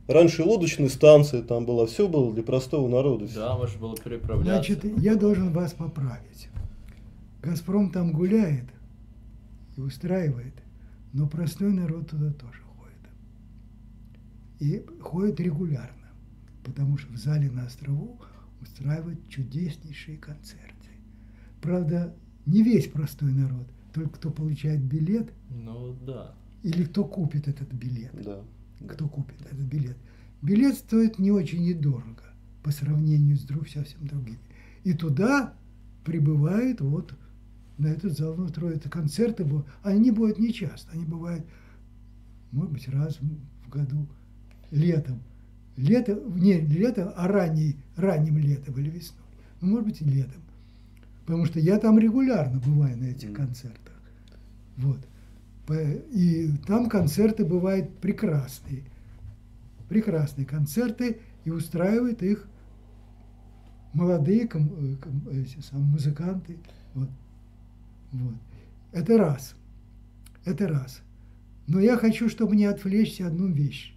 Раньше 0.08 0.44
лодочная 0.44 0.88
станция 0.88 1.42
там 1.42 1.66
была, 1.66 1.86
все 1.86 2.08
было 2.08 2.32
для 2.34 2.44
простого 2.44 2.88
народа. 2.88 3.28
Да, 3.34 3.58
можно 3.58 3.80
было 3.80 3.98
переправляться. 3.98 4.54
Значит, 4.54 5.00
я 5.00 5.16
должен 5.16 5.52
вас 5.52 5.74
поправить. 5.74 6.48
Газпром 7.42 7.92
там 7.92 8.14
гуляет 8.14 8.66
и 9.76 9.82
устраивает, 9.82 10.54
но 11.12 11.28
простой 11.28 11.72
народ 11.74 12.10
туда 12.10 12.32
тоже. 12.32 12.67
И 14.60 14.86
ходит 15.02 15.40
регулярно, 15.40 16.08
потому 16.64 16.98
что 16.98 17.12
в 17.14 17.18
зале 17.18 17.50
на 17.52 17.66
острову 17.66 18.20
устраивают 18.62 19.28
чудеснейшие 19.30 20.18
концерты. 20.18 20.74
Правда, 21.62 22.16
не 22.46 22.64
весь 22.64 22.88
простой 22.88 23.32
народ, 23.34 23.68
только 23.94 24.12
кто 24.12 24.32
получает 24.32 24.82
билет 24.82 25.32
Ну 25.50 25.94
да. 26.06 26.34
или 26.64 26.84
кто 26.86 27.04
купит 27.04 27.48
этот 27.48 27.72
билет 27.74 28.12
Да. 28.24 28.42
кто 28.88 29.08
купит 29.08 29.42
этот 29.42 29.60
билет. 29.66 29.98
Билет 30.42 30.76
стоит 30.76 31.20
не 31.20 31.32
очень 31.32 31.64
недорого 31.64 32.24
по 32.64 32.72
сравнению 32.72 33.38
с 33.38 33.42
друг 33.42 33.68
совсем 33.68 34.06
другими. 34.08 34.40
И 34.84 34.94
туда 34.94 35.54
прибывает 36.06 36.80
вот 36.82 37.14
на 37.78 37.88
этот 37.88 38.18
зал 38.18 38.40
устроят 38.40 38.84
концерты. 38.90 39.46
Они 39.84 40.12
бывают 40.12 40.40
нечасто, 40.40 40.92
они 40.94 41.06
бывают, 41.06 41.46
может 42.52 42.72
быть, 42.72 42.88
раз 42.88 43.20
в 43.20 43.70
году, 43.70 44.08
летом. 44.72 45.22
Лето, 45.76 46.20
не 46.36 46.60
лето, 46.60 47.14
а 47.16 47.28
ранний, 47.28 47.78
ранним 47.96 48.38
летом 48.38 48.74
или 48.80 48.90
весной. 48.90 49.22
Ну, 49.62 49.68
может 49.70 49.86
быть, 49.86 50.02
и 50.02 50.06
летом. 50.06 50.42
Потому 51.26 51.46
что 51.46 51.60
я 51.60 51.78
там 51.78 52.00
регулярно 52.00 52.60
бываю 52.60 52.98
на 52.98 53.06
этих 53.06 53.34
концертах. 53.34 53.94
Вот. 54.78 55.00
И 56.12 56.50
там 56.66 56.90
концерты 56.90 57.46
бывают 57.46 57.96
прекрасные. 58.00 58.84
Прекрасные 59.90 60.46
концерты, 60.46 61.20
и 61.46 61.52
устраивают 61.52 62.24
их 62.24 62.48
молодые 63.94 64.48
ком- 64.48 64.70
э, 64.80 64.96
ком- 64.98 65.30
эти 65.30 65.60
самые 65.62 65.92
музыканты. 65.92 66.58
Вот. 66.94 67.10
Вот. 68.12 68.36
Это 68.92 69.18
раз. 69.18 69.56
Это 70.46 70.68
раз. 70.68 71.02
Но 71.68 71.80
я 71.80 71.98
хочу, 71.98 72.30
чтобы 72.30 72.56
не 72.56 72.66
отвлечься 72.66 73.28
одну 73.28 73.48
вещь 73.48 73.97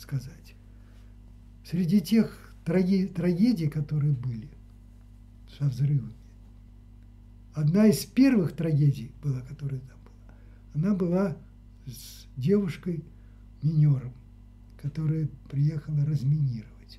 сказать. 0.00 0.54
Среди 1.64 2.00
тех 2.00 2.54
траге- 2.64 3.06
трагедий, 3.06 3.68
которые 3.68 4.12
были 4.12 4.48
со 5.58 5.64
взрывами, 5.66 6.14
одна 7.54 7.86
из 7.86 8.04
первых 8.06 8.52
трагедий 8.52 9.12
была, 9.22 9.40
которая 9.42 9.80
там 9.80 9.98
была, 10.04 10.34
она 10.74 10.94
была 10.94 11.36
с 11.86 12.26
девушкой 12.36 13.04
минером, 13.62 14.12
которая 14.80 15.28
приехала 15.50 16.04
разминировать. 16.04 16.98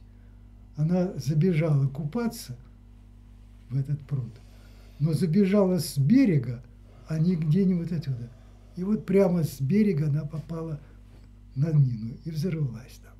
Она 0.75 1.11
забежала 1.17 1.87
купаться 1.87 2.55
в 3.69 3.77
этот 3.77 3.99
пруд, 4.01 4.31
но 4.99 5.13
забежала 5.13 5.79
с 5.79 5.97
берега, 5.97 6.63
а 7.07 7.17
не 7.17 7.35
где-нибудь 7.35 7.91
отсюда. 7.91 8.29
И 8.75 8.83
вот 8.83 9.05
прямо 9.05 9.43
с 9.43 9.59
берега 9.59 10.07
она 10.07 10.23
попала 10.23 10.79
на 11.55 11.71
мину 11.71 12.15
и 12.23 12.31
взорвалась 12.31 12.99
там. 13.03 13.13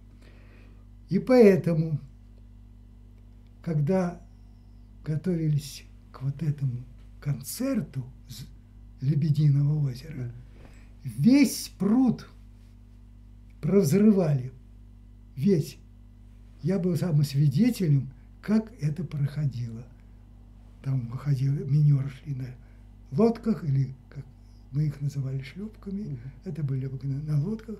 И 1.09 1.19
поэтому, 1.19 1.99
когда 3.61 4.21
готовились 5.03 5.83
к 6.11 6.21
вот 6.21 6.41
этому 6.41 6.83
концерту 7.19 8.05
Лебединого 9.01 9.89
озера, 9.89 10.31
весь 11.03 11.71
пруд 11.77 12.27
провзрывали. 13.61 14.51
Весь. 15.35 15.77
Я 16.61 16.77
был 16.77 16.95
самым 16.95 17.23
свидетелем, 17.23 18.11
как 18.41 18.71
это 18.81 19.03
проходило. 19.03 19.83
Там 20.83 21.07
выходили, 21.07 21.63
минеры 21.63 22.09
шли 22.09 22.35
на 22.35 22.47
лодках, 23.11 23.63
или 23.63 23.95
как 24.09 24.25
мы 24.71 24.85
их 24.85 25.01
называли 25.01 25.41
шлюпками, 25.41 26.17
это 26.45 26.63
были 26.63 26.87
на 26.87 27.39
лодках, 27.41 27.77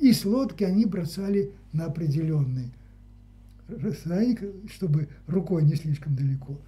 и 0.00 0.12
с 0.12 0.24
лодки 0.24 0.64
они 0.64 0.86
бросали 0.86 1.52
на 1.72 1.84
определенный 1.84 2.72
расстояние, 3.68 4.52
чтобы 4.68 5.08
рукой 5.26 5.62
не 5.62 5.76
слишком 5.76 6.16
далеко. 6.16 6.58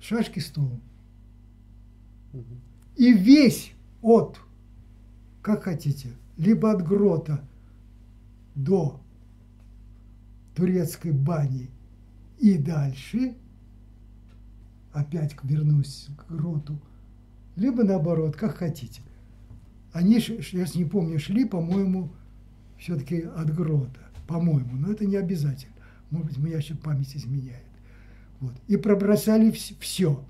Шашки. 0.00 0.42
Мгм. 2.32 2.60
И 2.96 3.12
весь 3.12 3.72
от, 4.02 4.40
как 5.42 5.64
хотите, 5.64 6.08
либо 6.36 6.72
от 6.72 6.86
грота 6.86 7.40
до 8.54 9.00
турецкой 10.54 11.12
бани 11.12 11.70
и 12.38 12.56
дальше, 12.56 13.36
опять 14.92 15.36
вернусь 15.42 16.08
к 16.16 16.32
гроту, 16.32 16.80
либо 17.56 17.84
наоборот, 17.84 18.36
как 18.36 18.56
хотите. 18.56 19.02
Они, 19.96 20.18
я 20.52 20.66
не 20.74 20.84
помню, 20.84 21.18
шли, 21.18 21.46
по-моему, 21.46 22.10
все-таки 22.78 23.22
от 23.34 23.54
грота, 23.54 24.00
по-моему, 24.28 24.76
но 24.76 24.92
это 24.92 25.06
не 25.06 25.16
обязательно. 25.16 25.72
Может 26.10 26.26
быть, 26.28 26.38
моя 26.38 26.58
еще 26.58 26.74
память 26.74 27.16
изменяет. 27.16 27.64
Вот. 28.40 28.52
И 28.68 28.76
пробросали 28.76 29.50
все. 29.80 30.22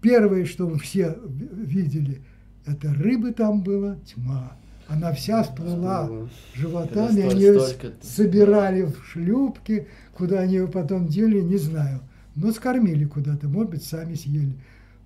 Первое, 0.00 0.44
что 0.44 0.72
все 0.78 1.18
видели, 1.24 2.22
это 2.64 2.94
рыбы 2.94 3.32
там 3.32 3.62
было, 3.62 3.98
тьма. 4.06 4.52
Она 4.86 5.12
вся 5.12 5.42
всплыла 5.42 6.02
Всплыла. 6.04 6.28
животами, 6.54 7.20
Это 7.22 7.30
они 7.30 7.40
столь- 7.40 7.40
ее 7.40 7.92
собирали 8.02 8.82
в 8.82 9.02
шлюпки, 9.04 9.88
куда 10.14 10.40
они 10.40 10.54
ее 10.54 10.68
потом 10.68 11.08
дели, 11.08 11.40
не 11.40 11.56
знаю. 11.56 12.00
Но 12.36 12.52
скормили 12.52 13.04
куда-то, 13.04 13.48
может 13.48 13.70
быть, 13.70 13.82
сами 13.82 14.14
съели. 14.14 14.54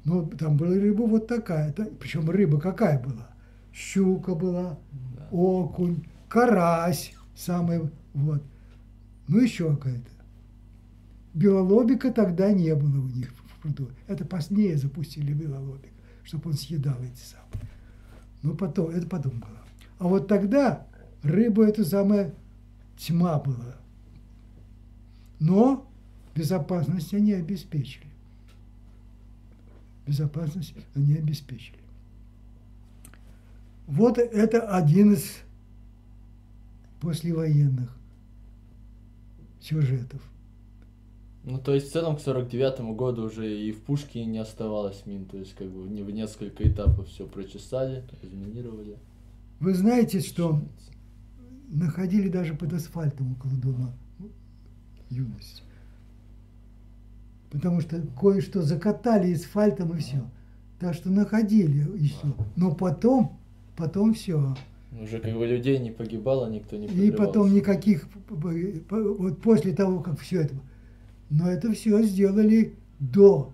Но 0.09 0.23
там 0.25 0.57
была 0.57 0.71
рыба 0.71 1.03
вот 1.03 1.27
такая, 1.27 1.71
причем 2.01 2.31
рыба 2.31 2.59
какая 2.59 2.99
была? 2.99 3.29
Щука 3.75 4.35
была, 4.35 4.79
Да. 5.19 5.29
окунь, 5.31 6.03
карась, 6.31 7.13
самый 7.37 7.91
вот. 8.15 8.43
Ну, 9.29 9.39
еще 9.39 9.77
какая-то. 9.77 10.09
Белолобика 11.35 12.11
тогда 12.11 12.51
не 12.53 12.75
было 12.75 13.05
у 13.05 13.09
них 13.09 13.31
в 13.31 13.61
пруду. 13.61 13.91
Это 14.07 14.25
позднее 14.25 14.79
запустили 14.79 15.35
белолобик, 15.35 15.93
чтобы 16.25 16.51
он 16.51 16.55
съедал 16.55 16.97
эти 17.03 17.21
самые. 17.21 17.69
Ну, 18.43 18.55
потом, 18.55 18.89
это 18.89 19.07
потом 19.07 19.33
было. 19.33 19.59
А 19.99 20.09
вот 20.09 20.27
тогда 20.27 20.87
рыба 21.23 21.67
это 21.67 21.85
самая 21.85 22.33
тьма 22.97 23.39
была. 23.39 23.77
Но 25.39 25.87
безопасность 26.35 27.13
они 27.13 27.35
обеспечили. 27.35 28.08
Безопасность 30.09 30.73
они 30.95 31.17
обеспечили. 31.17 31.77
Вот 33.87 34.17
это 34.17 34.75
один 34.75 35.13
из 35.13 35.37
послевоенных 37.03 37.95
сюжетов. 39.61 40.23
Ну, 41.45 41.59
то 41.59 41.75
есть, 41.75 41.91
в 41.91 41.93
целом, 41.93 42.17
к 42.17 42.21
49 42.21 42.97
году 42.97 43.25
уже 43.25 43.55
и 43.55 43.71
в 43.71 43.83
Пушкине 43.83 44.25
не 44.25 44.39
оставалось 44.39 45.05
мин, 45.05 45.27
то 45.27 45.37
есть, 45.37 45.55
как 45.55 45.69
бы, 45.69 45.87
не 45.87 46.03
в 46.03 46.11
несколько 46.11 46.67
этапов 46.67 47.09
все 47.09 47.27
прочесали, 47.27 48.03
разминировали. 48.23 48.97
Вы 49.61 49.75
знаете, 49.75 50.21
что 50.21 50.63
находили 51.69 52.29
даже 52.29 52.55
под 52.55 52.73
асфальтом 52.73 53.33
около 53.33 53.53
дома 53.53 53.93
юность. 55.11 55.63
Потому 57.51 57.81
что 57.81 58.01
кое-что 58.21 58.63
закатали 58.63 59.33
асфальтом 59.33 59.97
и 59.97 60.01
все. 60.01 60.25
Так 60.79 60.95
что 60.95 61.11
находили 61.11 61.87
и 61.97 62.09
все. 62.09 62.35
Но 62.57 62.75
потом, 62.75 63.39
потом 63.77 64.15
все. 64.15 64.55
Уже 65.01 65.19
как 65.19 65.35
бы 65.35 65.47
людей 65.47 65.79
не 65.79 65.91
погибало, 65.91 66.49
никто 66.51 66.77
не 66.77 66.87
И 66.87 67.11
потом 67.11 67.53
никаких, 67.53 68.09
вот 68.29 69.41
после 69.43 69.73
того, 69.75 70.01
как 70.01 70.19
все 70.19 70.43
это, 70.43 70.55
но 71.31 71.49
это 71.49 71.73
все 71.73 72.03
сделали 72.03 72.75
до 72.99 73.53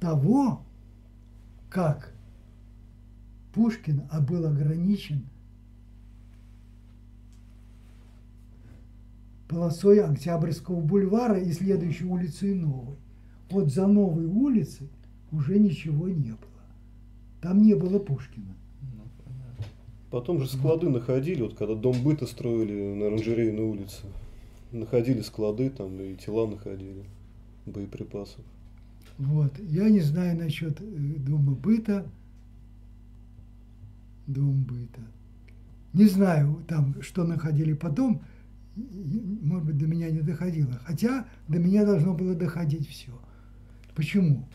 того, 0.00 0.62
как 1.68 2.12
Пушкин 3.54 4.02
а 4.10 4.20
был 4.20 4.46
ограничен 4.46 5.26
полосой 9.50 10.00
Октябрьского 10.00 10.80
бульвара 10.80 11.38
и 11.38 11.52
следующей 11.52 12.04
улицей 12.04 12.54
Новой. 12.54 12.96
Вот 13.50 13.72
за 13.72 13.88
Новой 13.88 14.26
улицей 14.26 14.88
уже 15.32 15.58
ничего 15.58 16.08
не 16.08 16.30
было. 16.30 16.38
Там 17.42 17.60
не 17.60 17.74
было 17.74 17.98
Пушкина. 17.98 18.54
Ну, 18.82 19.02
Потом 20.10 20.38
же 20.40 20.46
склады 20.46 20.88
находили, 20.88 21.42
вот 21.42 21.54
когда 21.54 21.74
дом 21.74 22.00
быта 22.04 22.26
строили 22.26 22.94
на 22.94 23.08
оранжерейной 23.08 23.64
улице. 23.64 24.02
Находили 24.70 25.20
склады 25.20 25.68
там 25.70 26.00
и 26.00 26.14
тела 26.14 26.46
находили 26.46 27.04
боеприпасов. 27.66 28.44
Вот. 29.18 29.52
Я 29.58 29.88
не 29.88 30.00
знаю 30.00 30.38
насчет 30.38 30.80
э, 30.80 30.84
дома 30.84 31.56
быта. 31.56 32.06
Дом 34.28 34.62
быта. 34.62 35.00
Не 35.92 36.06
знаю 36.06 36.62
там, 36.68 37.02
что 37.02 37.24
находили 37.24 37.72
потом 37.72 38.22
может 39.42 39.66
быть, 39.66 39.78
до 39.78 39.86
меня 39.86 40.10
не 40.10 40.20
доходило. 40.20 40.80
Хотя 40.84 41.26
до 41.48 41.58
меня 41.58 41.84
должно 41.84 42.14
было 42.14 42.34
доходить 42.34 42.88
все. 42.88 43.12
Почему 43.94 44.48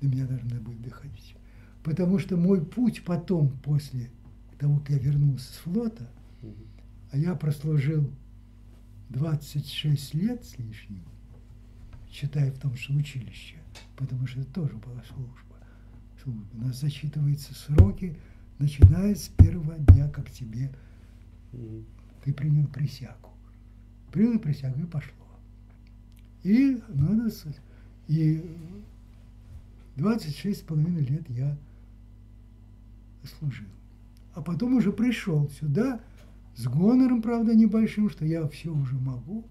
до 0.00 0.08
меня 0.08 0.26
должно 0.26 0.60
быть 0.60 0.80
доходить? 0.82 1.34
Потому 1.82 2.18
что 2.18 2.36
мой 2.36 2.64
путь 2.64 3.04
потом, 3.04 3.50
после 3.60 4.10
того, 4.58 4.78
как 4.80 4.90
я 4.90 4.98
вернулся 4.98 5.52
с 5.52 5.56
флота, 5.56 6.10
а 7.10 7.16
я 7.16 7.34
прослужил 7.34 8.10
26 9.08 10.14
лет 10.14 10.44
с 10.44 10.58
лишним, 10.58 11.04
считая 12.10 12.52
в 12.52 12.58
том, 12.58 12.74
что 12.76 12.92
училище, 12.92 13.56
потому 13.96 14.26
что 14.26 14.40
это 14.40 14.52
тоже 14.52 14.76
была 14.76 15.02
служба. 15.04 15.56
служба. 16.22 16.46
У 16.54 16.58
нас 16.66 16.80
засчитываются 16.80 17.54
сроки, 17.54 18.16
начиная 18.58 19.14
с 19.14 19.28
первого 19.28 19.76
дня, 19.78 20.08
как 20.08 20.30
тебе 20.30 20.70
ты 22.22 22.32
принял 22.32 22.66
присягу 22.68 23.29
принял 24.10 24.38
присягу 24.38 24.80
и 24.80 24.86
пошло. 24.86 25.14
И 26.42 26.80
надо 26.88 27.30
и 28.08 28.42
26 29.96 30.58
с 30.58 30.62
половиной 30.62 31.02
лет 31.02 31.28
я 31.28 31.56
служил. 33.38 33.68
А 34.34 34.42
потом 34.42 34.74
уже 34.76 34.92
пришел 34.92 35.48
сюда 35.50 36.00
с 36.56 36.66
гонором, 36.66 37.22
правда, 37.22 37.54
небольшим, 37.54 38.08
что 38.10 38.24
я 38.24 38.46
все 38.48 38.72
уже 38.72 38.94
могу. 38.94 39.46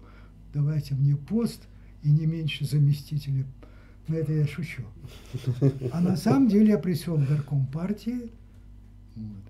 Давайте 0.52 0.94
мне 0.94 1.16
пост 1.16 1.62
и 2.02 2.10
не 2.10 2.26
меньше 2.26 2.64
заместителя. 2.64 3.46
Но 4.08 4.16
это 4.16 4.32
я 4.32 4.46
шучу. 4.46 4.82
А 5.92 6.00
на 6.00 6.16
самом 6.16 6.48
деле 6.48 6.70
я 6.70 6.78
пришел 6.78 7.16
в 7.16 7.28
горком 7.28 7.66
партии. 7.66 8.30
Вот. 9.14 9.44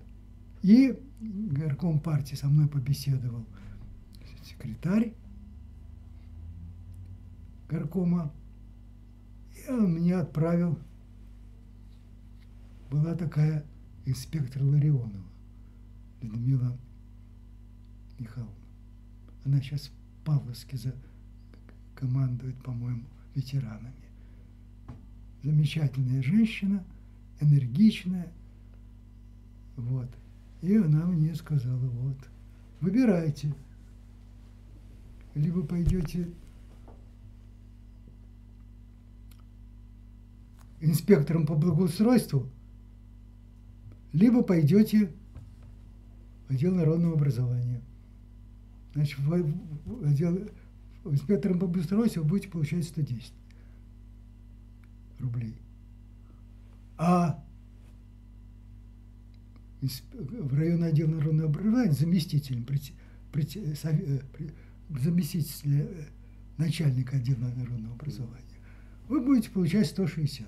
И 0.61 0.97
горком 1.19 1.99
партии 1.99 2.35
со 2.35 2.47
мной 2.47 2.67
побеседовал– 2.67 3.45
секретарь 4.51 5.13
горкома, 7.69 8.33
и 9.55 9.69
он 9.69 9.95
меня 9.95 10.21
отправил. 10.21 10.77
Была 12.89 13.15
такая 13.15 13.65
инспектор 14.05 14.61
Ларионова, 14.63 15.25
Людмила 16.21 16.77
Михайловна. 18.19 18.55
Она 19.45 19.61
сейчас 19.61 19.87
в 19.87 20.25
Павловске 20.25 20.77
за, 20.77 20.93
командует, 21.95 22.61
по-моему, 22.63 23.05
ветеранами. 23.33 23.93
Замечательная 25.43 26.21
женщина, 26.21 26.83
энергичная. 27.39 28.31
Вот. 29.77 30.09
И 30.61 30.75
она 30.75 31.05
мне 31.05 31.33
сказала, 31.35 31.87
вот, 31.87 32.17
выбирайте– 32.81 33.55
либо 35.35 35.63
пойдете 35.63 36.29
инспектором 40.79 41.45
по 41.45 41.55
благоустройству, 41.55 42.49
либо 44.13 44.41
пойдете 44.41 45.11
в 46.47 46.51
отдел 46.51 46.73
народного 46.75 47.13
образования. 47.13 47.81
Значит, 48.93 49.19
в 49.19 50.05
отдел 50.05 50.49
инспектором 51.05 51.59
по 51.59 51.67
благоустройству 51.67 52.23
будете 52.23 52.49
получать 52.49 52.83
110 52.85 53.33
рублей. 55.19 55.55
А 56.97 57.43
в 59.81 60.53
районный 60.53 60.89
отдел 60.89 61.07
народного 61.07 61.49
образования 61.49 61.93
заместителем 61.93 62.65
заместителя 64.99 65.83
э, 65.83 66.07
начальника 66.57 67.17
отдела 67.17 67.39
народного 67.55 67.95
образования, 67.95 68.41
вы 69.07 69.21
будете 69.21 69.49
получать 69.49 69.87
160. 69.87 70.47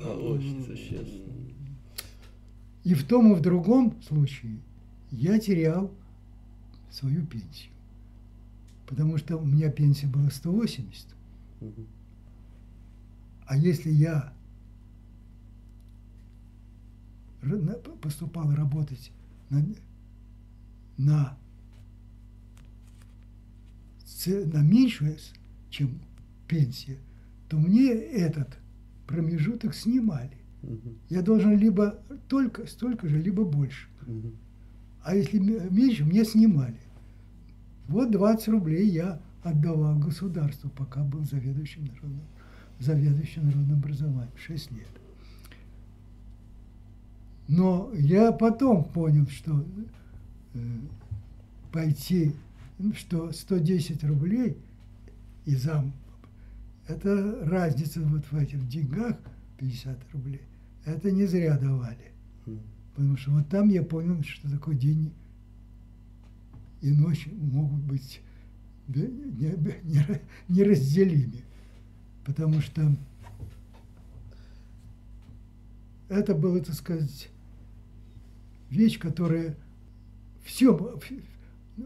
А, 0.00 0.18
очень 0.18 0.64
существенно. 0.64 1.52
И 2.84 2.94
в 2.94 3.06
том 3.06 3.32
и 3.32 3.36
в 3.36 3.40
другом 3.40 4.00
случае 4.02 4.58
я 5.10 5.38
терял 5.38 5.92
свою 6.90 7.24
пенсию. 7.26 7.72
Потому 8.86 9.18
что 9.18 9.36
у 9.36 9.44
меня 9.44 9.70
пенсия 9.70 10.08
была 10.08 10.30
180. 10.30 11.06
А 13.46 13.56
если 13.56 13.90
я 13.90 14.32
поступал 18.00 18.52
работать 18.54 19.12
на 19.50 19.64
на, 21.04 21.36
на 24.26 24.62
меньшую, 24.62 25.16
чем 25.70 26.00
пенсия, 26.48 26.98
то 27.48 27.56
мне 27.56 27.90
этот 27.90 28.58
промежуток 29.06 29.74
снимали. 29.74 30.36
Угу. 30.62 30.94
Я 31.10 31.22
должен 31.22 31.56
либо 31.56 31.98
только 32.28 32.66
столько 32.66 33.08
же, 33.08 33.20
либо 33.20 33.44
больше. 33.44 33.88
Угу. 34.06 34.32
А 35.02 35.16
если 35.16 35.38
меньше, 35.38 36.04
мне 36.04 36.24
снимали. 36.24 36.78
Вот 37.88 38.10
20 38.10 38.48
рублей 38.48 38.88
я 38.88 39.20
отдавал 39.42 39.98
государству, 39.98 40.70
пока 40.70 41.02
был 41.02 41.24
заведующим 41.24 41.86
народным, 41.86 42.26
заведующим 42.78 43.46
народным 43.46 43.78
образованием, 43.78 44.36
6 44.36 44.70
лет. 44.72 44.88
Но 47.48 47.90
я 47.94 48.30
потом 48.30 48.84
понял, 48.84 49.26
что 49.26 49.64
пойти, 51.70 52.34
ну, 52.78 52.92
что 52.94 53.32
110 53.32 54.04
рублей 54.04 54.56
и 55.44 55.54
зам, 55.56 55.92
это 56.88 57.44
разница 57.44 58.00
вот 58.00 58.24
в 58.26 58.36
этих 58.36 58.68
деньгах 58.68 59.16
50 59.58 59.98
рублей. 60.12 60.42
Это 60.84 61.10
не 61.10 61.26
зря 61.26 61.58
давали. 61.58 62.12
Потому 62.94 63.16
что 63.16 63.30
вот 63.30 63.48
там 63.48 63.68
я 63.70 63.82
понял, 63.82 64.22
что 64.22 64.50
такой 64.50 64.76
день 64.76 65.12
и 66.80 66.90
ночь 66.90 67.26
могут 67.26 67.80
быть 67.80 68.20
неразделимы. 70.48 71.42
Потому 72.24 72.60
что 72.60 72.94
это 76.08 76.34
было, 76.34 76.60
так 76.60 76.74
сказать, 76.74 77.30
вещь, 78.68 78.98
которая 78.98 79.56
все, 80.44 80.98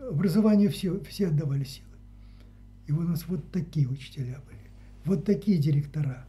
образование 0.08 0.68
все, 0.68 1.00
все 1.04 1.28
отдавали 1.28 1.64
силы. 1.64 1.86
И 2.86 2.92
у 2.92 3.00
нас 3.02 3.26
вот 3.26 3.50
такие 3.50 3.88
учителя 3.88 4.40
были, 4.46 4.70
вот 5.04 5.24
такие 5.24 5.58
директора. 5.58 6.26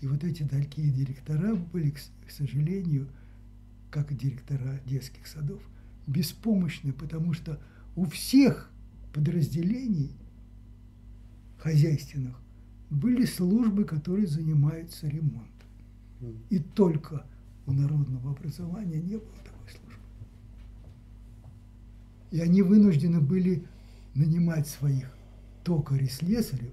И 0.00 0.06
вот 0.06 0.24
эти 0.24 0.42
такие 0.42 0.90
директора 0.90 1.54
были, 1.54 1.90
к, 1.90 2.30
сожалению, 2.30 3.08
как 3.90 4.12
и 4.12 4.14
директора 4.14 4.80
детских 4.84 5.26
садов, 5.26 5.62
беспомощны, 6.06 6.92
потому 6.92 7.32
что 7.32 7.58
у 7.94 8.04
всех 8.04 8.70
подразделений 9.14 10.12
хозяйственных 11.58 12.38
были 12.90 13.24
службы, 13.24 13.84
которые 13.84 14.26
занимаются 14.26 15.08
ремонтом. 15.08 15.68
И 16.50 16.58
только 16.58 17.26
у 17.66 17.72
народного 17.72 18.30
образования 18.30 19.00
не 19.00 19.16
было. 19.16 19.45
И 22.30 22.40
они 22.40 22.62
вынуждены 22.62 23.20
были 23.20 23.64
нанимать 24.14 24.66
своих 24.66 25.06
токарей, 25.64 26.08
слесарев, 26.08 26.72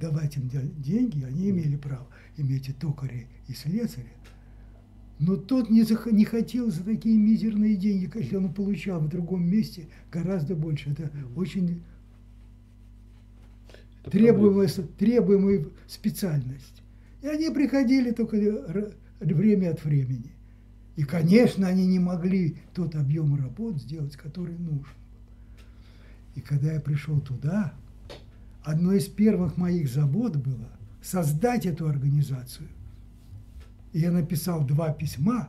давать 0.00 0.36
им 0.36 0.48
деньги, 0.48 1.24
они 1.24 1.50
имели 1.50 1.76
право 1.76 2.06
иметь 2.36 2.68
и 2.68 2.72
токаря, 2.72 3.24
и 3.48 3.52
слесаря. 3.52 4.12
Но 5.18 5.36
тот 5.36 5.70
не, 5.70 5.84
зах... 5.84 6.06
не 6.06 6.24
хотел 6.24 6.70
за 6.70 6.82
такие 6.82 7.16
мизерные 7.16 7.76
деньги, 7.76 8.10
если 8.12 8.36
он 8.36 8.52
получал 8.52 9.00
в 9.00 9.08
другом 9.08 9.46
месте 9.46 9.86
гораздо 10.10 10.56
больше. 10.56 10.90
Это 10.90 11.10
очень 11.36 11.82
Это 14.00 14.10
требуемая, 14.10 14.68
требуемая 14.98 15.66
специальность. 15.86 16.82
И 17.22 17.28
они 17.28 17.50
приходили 17.50 18.10
только 18.10 18.36
время 19.20 19.70
от 19.70 19.84
времени. 19.84 20.32
И, 20.96 21.04
конечно, 21.04 21.66
они 21.66 21.86
не 21.86 21.98
могли 21.98 22.58
тот 22.74 22.94
объем 22.94 23.34
работ 23.34 23.80
сделать, 23.80 24.16
который 24.16 24.58
нужен. 24.58 24.86
И 26.34 26.40
когда 26.40 26.72
я 26.72 26.80
пришел 26.80 27.20
туда, 27.20 27.72
одной 28.62 28.98
из 28.98 29.06
первых 29.06 29.56
моих 29.56 29.88
забот 29.88 30.36
было 30.36 30.68
создать 31.02 31.66
эту 31.66 31.88
организацию. 31.88 32.68
И 33.92 34.00
я 34.00 34.10
написал 34.10 34.64
два 34.64 34.92
письма, 34.92 35.48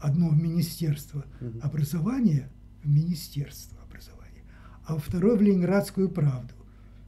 одно 0.00 0.28
в 0.28 0.36
Министерство 0.36 1.24
образования, 1.62 2.48
в 2.82 2.88
Министерство 2.88 3.78
образования, 3.82 4.42
а 4.86 4.96
второе 4.98 5.36
в 5.36 5.42
Ленинградскую 5.42 6.08
правду. 6.08 6.54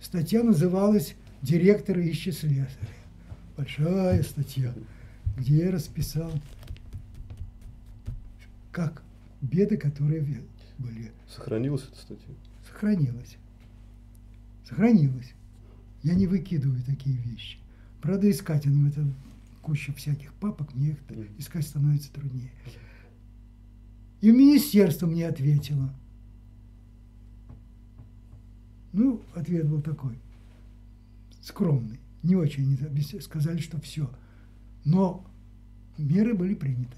Статья 0.00 0.42
называлась 0.42 1.14
«Директор 1.42 1.98
ищет 1.98 2.37
слесаря». 2.37 2.68
Большая 3.56 4.22
статья, 4.22 4.72
где 5.37 5.64
я 5.64 5.70
расписал, 5.72 6.30
как 8.79 9.03
беды, 9.41 9.77
которые 9.77 10.21
были. 10.79 11.11
Сохранилась 11.27 11.83
эта 11.91 11.97
статья? 11.97 12.33
Сохранилась. 12.64 13.37
Сохранилась. 14.69 15.35
Я 16.05 16.14
не 16.14 16.29
выкидываю 16.29 16.81
такие 16.85 17.17
вещи. 17.17 17.59
Правда, 18.01 18.31
искать 18.31 18.67
им 18.67 18.87
это 18.87 19.05
куча 19.62 19.93
всяких 19.95 20.33
папок, 20.35 20.73
мне 20.77 20.91
их 20.91 20.99
искать 21.38 21.67
становится 21.67 22.12
труднее. 22.12 22.53
И 24.21 24.31
министерство 24.31 25.09
мне 25.09 25.27
ответило. 25.27 25.93
Ну, 28.93 29.23
ответ 29.35 29.69
был 29.69 29.83
такой, 29.83 30.21
скромный, 31.43 31.99
не 32.23 32.37
очень, 32.37 32.79
сказали, 33.21 33.59
что 33.59 33.81
все. 33.81 34.09
Но 34.85 35.27
меры 35.99 36.35
были 36.35 36.55
приняты. 36.55 36.97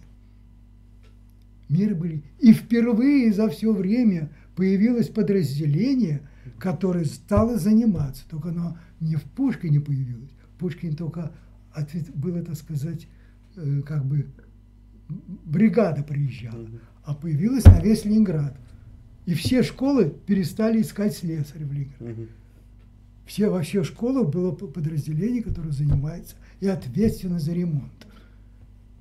Меры 1.71 1.95
были. 1.95 2.25
И 2.41 2.53
впервые 2.53 3.33
за 3.33 3.49
все 3.49 3.73
время 3.73 4.31
появилось 4.57 5.09
подразделение, 5.09 6.21
которое 6.59 7.05
стало 7.05 7.59
заниматься. 7.59 8.25
Только 8.29 8.49
оно 8.49 8.77
не 8.99 9.15
в 9.15 9.23
Пушкине 9.23 9.81
появилось. 9.81 10.31
Пушкин 10.59 10.97
только 10.97 11.33
ответ, 11.73 12.11
было, 12.15 12.43
так 12.43 12.57
сказать, 12.57 13.07
э, 13.57 13.83
как 13.87 14.05
бы 14.05 14.27
бригада 15.45 16.03
приезжала, 16.03 16.69
а 17.05 17.15
появилась 17.15 17.65
на 17.65 17.81
весь 17.81 18.05
Ленинград. 18.05 18.57
И 19.27 19.35
все 19.35 19.63
школы 19.63 20.13
перестали 20.27 20.83
искать 20.83 21.17
слесаря 21.17 21.67
в 21.67 21.73
Ленинграде. 21.73 22.29
Все, 23.27 23.49
во 23.49 23.63
всех 23.63 23.85
школах 23.85 24.29
было 24.29 24.51
подразделение, 24.51 25.43
которое 25.43 25.71
занимается 25.71 26.35
и 26.59 26.67
ответственно 26.67 27.39
за 27.39 27.53
ремонт. 27.53 27.93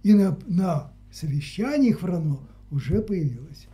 И 0.04 0.14
на, 0.14 0.38
на 0.46 0.94
совещаниях 1.12 2.04
в 2.04 2.06
РАНО 2.06 2.40
уже 2.72 3.02
появилось. 3.02 3.68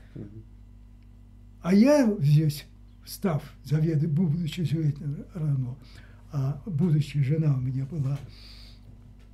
А 1.62 1.74
я 1.74 2.16
здесь, 2.20 2.66
став 3.06 3.44
заведующим, 3.64 4.14
будучи 4.14 4.62
заведующим 4.62 5.26
РАНО, 5.34 5.78
а 6.32 6.62
будущая 6.66 7.24
жена 7.24 7.56
у 7.56 7.60
меня 7.60 7.86
была 7.86 8.20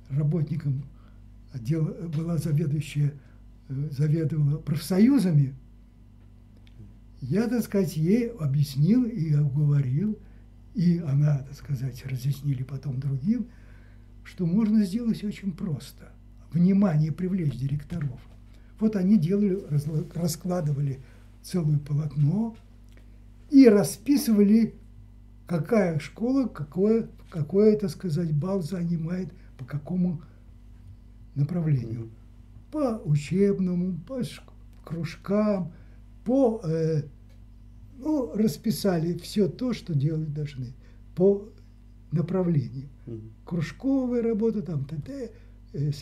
работником 0.08 0.84
отдела, 1.52 1.90
была 2.08 2.38
заведующая, 2.38 3.12
э, 3.68 3.88
заведовала 3.90 4.58
профсоюзами, 4.58 5.54
я, 7.20 7.48
так 7.48 7.62
сказать, 7.62 7.96
ей 7.96 8.30
объяснил 8.30 9.04
и 9.04 9.34
уговорил, 9.36 10.18
и 10.74 10.98
она, 10.98 11.38
так 11.38 11.54
сказать, 11.54 12.04
разъяснили 12.06 12.62
потом 12.62 12.98
другим, 12.98 13.46
что 14.24 14.44
можно 14.44 14.84
сделать 14.84 15.22
очень 15.22 15.52
просто. 15.52 16.12
Внимание 16.52 17.12
привлечь 17.12 17.56
директоров. 17.56 18.20
Вот 18.82 18.96
они 18.96 19.16
делали, 19.16 19.62
раскладывали 20.12 20.98
целое 21.40 21.78
полотно 21.78 22.56
и 23.48 23.68
расписывали, 23.68 24.74
какая 25.46 26.00
школа, 26.00 26.48
какое, 26.48 27.08
какое, 27.30 27.78
так 27.78 27.90
сказать, 27.90 28.34
балл 28.34 28.60
занимает 28.60 29.28
по 29.56 29.64
какому 29.64 30.20
направлению. 31.36 32.10
По 32.72 33.00
учебному, 33.04 34.00
по 34.00 34.20
кружкам, 34.84 35.72
по, 36.24 36.60
э, 36.64 37.04
ну, 37.98 38.34
расписали 38.34 39.16
все 39.16 39.46
то, 39.46 39.74
что 39.74 39.94
делать 39.94 40.34
должны 40.34 40.74
по 41.14 41.48
направлению. 42.10 42.88
Кружковая 43.44 44.22
работа, 44.22 44.60
там 44.60 44.84
ТТ, 44.86 45.30
э, 45.72 45.92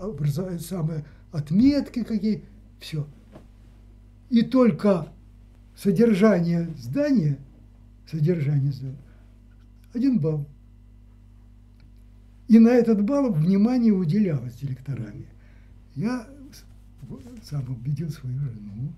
образование, 0.00 0.60
самые 0.60 1.04
отметки 1.32 2.02
какие, 2.02 2.44
все. 2.80 3.06
И 4.30 4.42
только 4.42 5.12
содержание 5.76 6.68
здания, 6.76 7.38
содержание 8.10 8.72
здания, 8.72 8.98
один 9.94 10.18
балл. 10.18 10.46
И 12.48 12.58
на 12.58 12.70
этот 12.70 13.04
балл 13.04 13.32
внимание 13.32 13.92
уделялось 13.92 14.54
директорами. 14.54 15.26
Я 15.94 16.26
сам 17.42 17.68
убедил 17.70 18.10
свою 18.10 18.38
жену, 18.38 18.92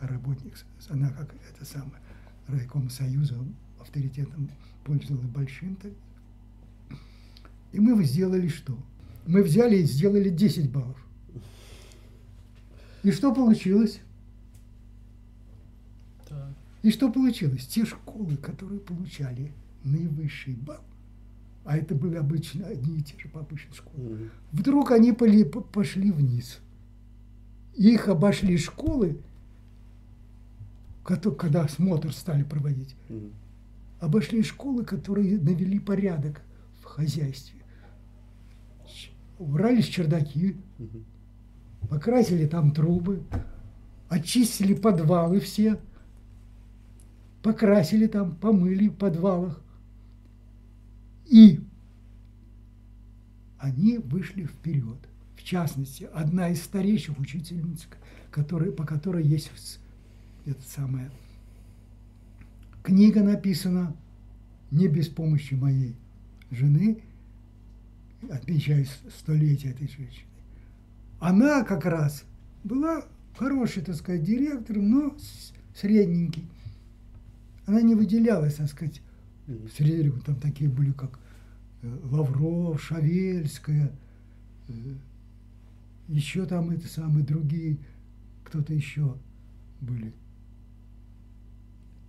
работник, 0.00 0.54
она 0.88 1.08
как 1.10 1.34
это 1.50 1.64
самое, 1.64 2.00
райком 2.48 2.90
союза 2.90 3.36
авторитетом 3.80 4.50
пользовалась 4.84 5.26
большим. 5.26 5.76
-то. 5.82 5.92
И 7.72 7.80
мы 7.80 8.02
сделали 8.04 8.48
что? 8.48 8.76
Мы 9.26 9.42
взяли 9.42 9.76
и 9.76 9.84
сделали 9.84 10.28
10 10.28 10.70
баллов. 10.70 10.98
И 13.02 13.10
что 13.10 13.34
получилось? 13.34 14.00
И 16.82 16.90
что 16.90 17.10
получилось? 17.10 17.66
Те 17.66 17.86
школы, 17.86 18.36
которые 18.36 18.80
получали 18.80 19.52
наивысший 19.84 20.54
балл, 20.54 20.84
а 21.64 21.78
это 21.78 21.94
были 21.94 22.16
обычно 22.16 22.66
одни 22.66 22.98
и 22.98 23.02
те 23.02 23.18
же 23.18 23.28
повышенные 23.28 23.74
школы, 23.74 24.06
mm-hmm. 24.06 24.30
вдруг 24.52 24.90
они 24.90 25.12
пошли 25.12 26.10
вниз. 26.10 26.58
Их 27.74 28.08
обошли 28.08 28.58
школы, 28.58 29.18
когда 31.04 31.62
осмотр 31.62 32.12
стали 32.12 32.42
проводить, 32.42 32.94
mm-hmm. 33.08 33.32
обошли 34.00 34.42
школы, 34.42 34.84
которые 34.84 35.38
навели 35.38 35.78
порядок 35.78 36.42
в 36.82 36.84
хозяйстве. 36.84 37.60
Убрались 39.38 39.86
чердаки, 39.86 40.56
покрасили 41.88 42.46
там 42.46 42.72
трубы, 42.72 43.22
очистили 44.08 44.74
подвалы 44.74 45.40
все, 45.40 45.80
покрасили 47.42 48.06
там, 48.06 48.36
помыли 48.36 48.88
в 48.88 48.94
подвалах. 48.94 49.62
И 51.26 51.60
они 53.58 53.98
вышли 53.98 54.44
вперед. 54.44 54.98
В 55.36 55.42
частности, 55.42 56.08
одна 56.14 56.48
из 56.48 56.62
старейших 56.62 57.18
учительниц, 57.18 57.86
который, 58.30 58.72
по 58.72 58.84
которой 58.84 59.24
есть 59.24 59.50
эта 60.46 60.62
самая 60.62 61.10
книга 62.84 63.22
написана 63.22 63.96
не 64.70 64.88
без 64.88 65.08
помощи 65.08 65.54
моей 65.54 65.96
жены, 66.50 67.02
отмечая 68.30 68.86
столетие 69.16 69.72
этой 69.72 69.88
женщины. 69.88 70.28
Она 71.20 71.64
как 71.64 71.84
раз 71.84 72.24
была 72.62 73.04
хороший, 73.36 73.82
так 73.82 73.96
сказать, 73.96 74.22
директор, 74.22 74.76
но 74.76 75.16
средненький. 75.74 76.48
Она 77.66 77.80
не 77.80 77.94
выделялась, 77.94 78.56
так 78.56 78.68
сказать, 78.68 79.00
среди 79.74 80.10
там 80.20 80.36
такие 80.36 80.68
были, 80.70 80.92
как 80.92 81.18
э, 81.82 81.98
Лавров, 82.10 82.82
Шавельская, 82.82 83.90
э, 84.68 84.72
еще 86.08 86.44
там 86.46 86.70
это 86.70 86.86
самые 86.86 87.24
другие 87.24 87.78
кто-то 88.44 88.72
еще 88.74 89.16
были. 89.80 90.12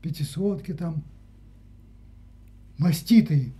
Пятисотки 0.01 0.73
там, 0.73 1.03
маститые, 2.77 3.53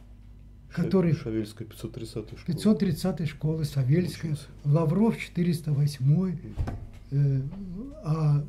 который... 0.76 1.13
Шавельская 1.13 1.67
530 1.67 2.39
школа. 2.39 2.39
530 2.45 3.30
школы, 3.30 3.65
Савельская, 3.65 4.34
Учился. 4.34 4.47
Лавров 4.65 5.17
408, 5.17 6.53
э, 7.11 7.41
а 8.03 8.45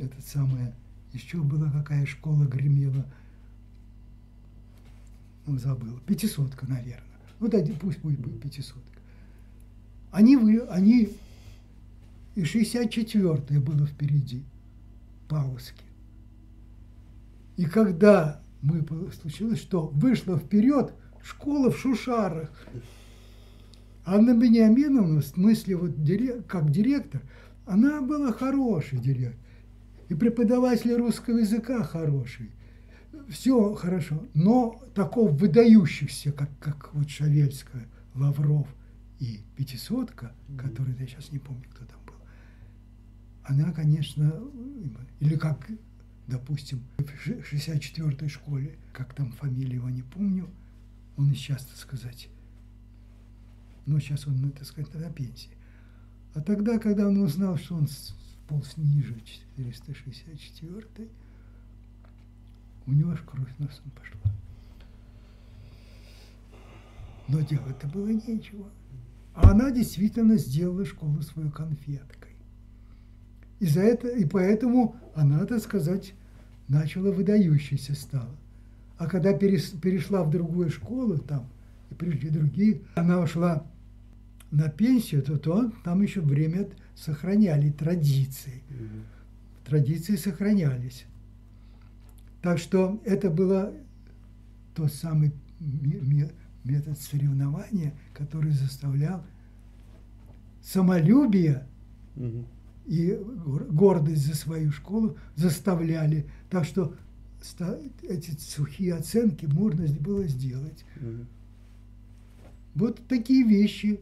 этот 0.00 0.24
самое, 0.26 0.74
еще 1.12 1.38
была 1.38 1.70
какая 1.70 2.06
школа 2.06 2.44
гремела, 2.44 3.06
ну, 5.46 5.58
забыл, 5.58 5.98
пятисотка, 6.06 6.66
наверное. 6.66 7.02
Ну, 7.38 7.48
да, 7.48 7.58
пусть 7.80 7.98
будет 8.00 8.18
будет 8.18 8.40
пятисотка. 8.40 8.80
Они, 10.10 10.36
вы, 10.36 10.60
они 10.68 11.10
и 12.34 12.42
64-е 12.42 13.60
было 13.60 13.86
впереди, 13.86 14.42
Павловски. 15.28 15.84
И 17.56 17.64
когда 17.64 18.40
мы 18.62 18.84
случилось, 19.20 19.60
что 19.60 19.86
вышла 19.88 20.38
вперед 20.38 20.94
школа 21.26 21.70
в 21.70 21.78
Шушарах, 21.78 22.50
Анна 24.04 24.34
Бениаминовна, 24.34 25.20
в 25.20 25.26
смысле, 25.26 25.76
вот, 25.76 25.96
как 26.46 26.70
директор, 26.70 27.22
она 27.64 28.00
была 28.00 28.32
хороший 28.32 28.98
директор. 28.98 29.40
И 30.08 30.14
преподаватели 30.14 30.92
русского 30.92 31.38
языка 31.38 31.82
хороший. 31.82 32.52
Все 33.28 33.74
хорошо. 33.74 34.22
Но 34.34 34.80
такого 34.94 35.28
выдающихся, 35.30 36.30
как, 36.30 36.50
как 36.60 36.94
вот 36.94 37.10
Шавельская, 37.10 37.88
Лавров 38.14 38.68
и 39.18 39.40
Пятисотка, 39.56 40.32
который 40.56 40.94
я 41.00 41.08
сейчас 41.08 41.32
не 41.32 41.40
помню, 41.40 41.64
кто 41.72 41.84
там 41.86 41.98
был, 42.06 42.14
она, 43.42 43.72
конечно, 43.72 44.32
или 45.18 45.34
как, 45.34 45.66
допустим, 46.28 46.84
в 46.98 47.52
64-й 47.52 48.28
школе, 48.28 48.76
как 48.92 49.12
там 49.14 49.32
фамилия 49.32 49.74
его 49.74 49.90
не 49.90 50.02
помню, 50.02 50.48
он 51.16 51.34
сейчас, 51.34 51.64
так 51.64 51.76
сказать, 51.76 52.28
ну, 53.86 53.98
сейчас 54.00 54.26
он, 54.26 54.50
так 54.52 54.64
сказать, 54.64 54.92
на 54.94 55.10
пенсии. 55.10 55.50
А 56.34 56.40
тогда, 56.40 56.78
когда 56.78 57.06
он 57.08 57.18
узнал, 57.18 57.56
что 57.56 57.76
он 57.76 57.88
полз 58.48 58.76
ниже 58.76 59.20
464 59.56 61.08
у 62.86 62.92
него 62.92 63.10
аж 63.10 63.20
кровь 63.22 63.48
носом 63.58 63.90
пошла. 63.90 64.20
Но 67.28 67.40
делать-то 67.40 67.88
было 67.88 68.08
нечего. 68.08 68.70
А 69.34 69.50
она 69.50 69.70
действительно 69.70 70.36
сделала 70.36 70.84
школу 70.84 71.20
свою 71.22 71.50
конфеткой. 71.50 72.32
И, 73.58 73.66
за 73.66 73.80
это, 73.80 74.08
и 74.08 74.24
поэтому 74.24 74.96
она, 75.14 75.44
так 75.46 75.60
сказать, 75.60 76.14
начала 76.68 77.10
выдающейся 77.10 77.94
стала. 77.94 78.36
А 78.98 79.06
когда 79.06 79.32
перешла 79.34 80.22
в 80.24 80.30
другую 80.30 80.70
школу, 80.70 81.18
там, 81.18 81.46
и 81.90 81.94
пришли 81.94 82.30
другие, 82.30 82.80
она 82.94 83.20
ушла 83.20 83.64
на 84.50 84.68
пенсию, 84.68 85.22
то, 85.22 85.36
то 85.38 85.70
там 85.84 86.02
еще 86.02 86.20
время 86.20 86.68
сохраняли 86.94 87.70
традиции. 87.70 88.62
Мгм. 88.70 89.02
Традиции 89.66 90.16
сохранялись. 90.16 91.04
Так 92.42 92.58
что 92.58 93.00
это 93.04 93.28
было 93.30 93.72
тот 94.74 94.92
самый 94.92 95.32
ме- 95.60 96.00
ме- 96.00 96.32
метод 96.64 96.98
соревнования, 96.98 97.92
который 98.14 98.50
заставлял 98.52 99.24
самолюбие 100.62 101.66
Мгм. 102.14 102.46
и 102.86 103.18
гор- 103.44 103.64
гордость 103.64 104.26
за 104.26 104.34
свою 104.34 104.70
школу 104.72 105.16
заставляли. 105.34 106.26
Так 106.50 106.64
что 106.64 106.94
эти 108.02 108.30
сухие 108.38 108.94
оценки 108.94 109.46
можно 109.46 109.86
было 110.00 110.24
сделать. 110.26 110.84
Мгм. 111.00 111.26
Вот 112.74 113.00
такие 113.08 113.44
вещи. 113.44 114.00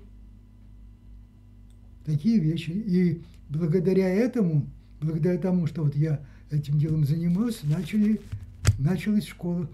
Такие 2.05 2.39
вещи. 2.39 2.71
И 2.71 3.23
благодаря 3.49 4.09
этому, 4.09 4.67
благодаря 5.01 5.39
тому, 5.39 5.67
что 5.67 5.83
вот 5.85 5.97
я 5.97 6.21
этим 6.51 6.79
делом 6.79 7.05
занимался, 7.05 7.67
начали, 7.67 8.21
началась 8.79 9.27
школа. 9.27 9.69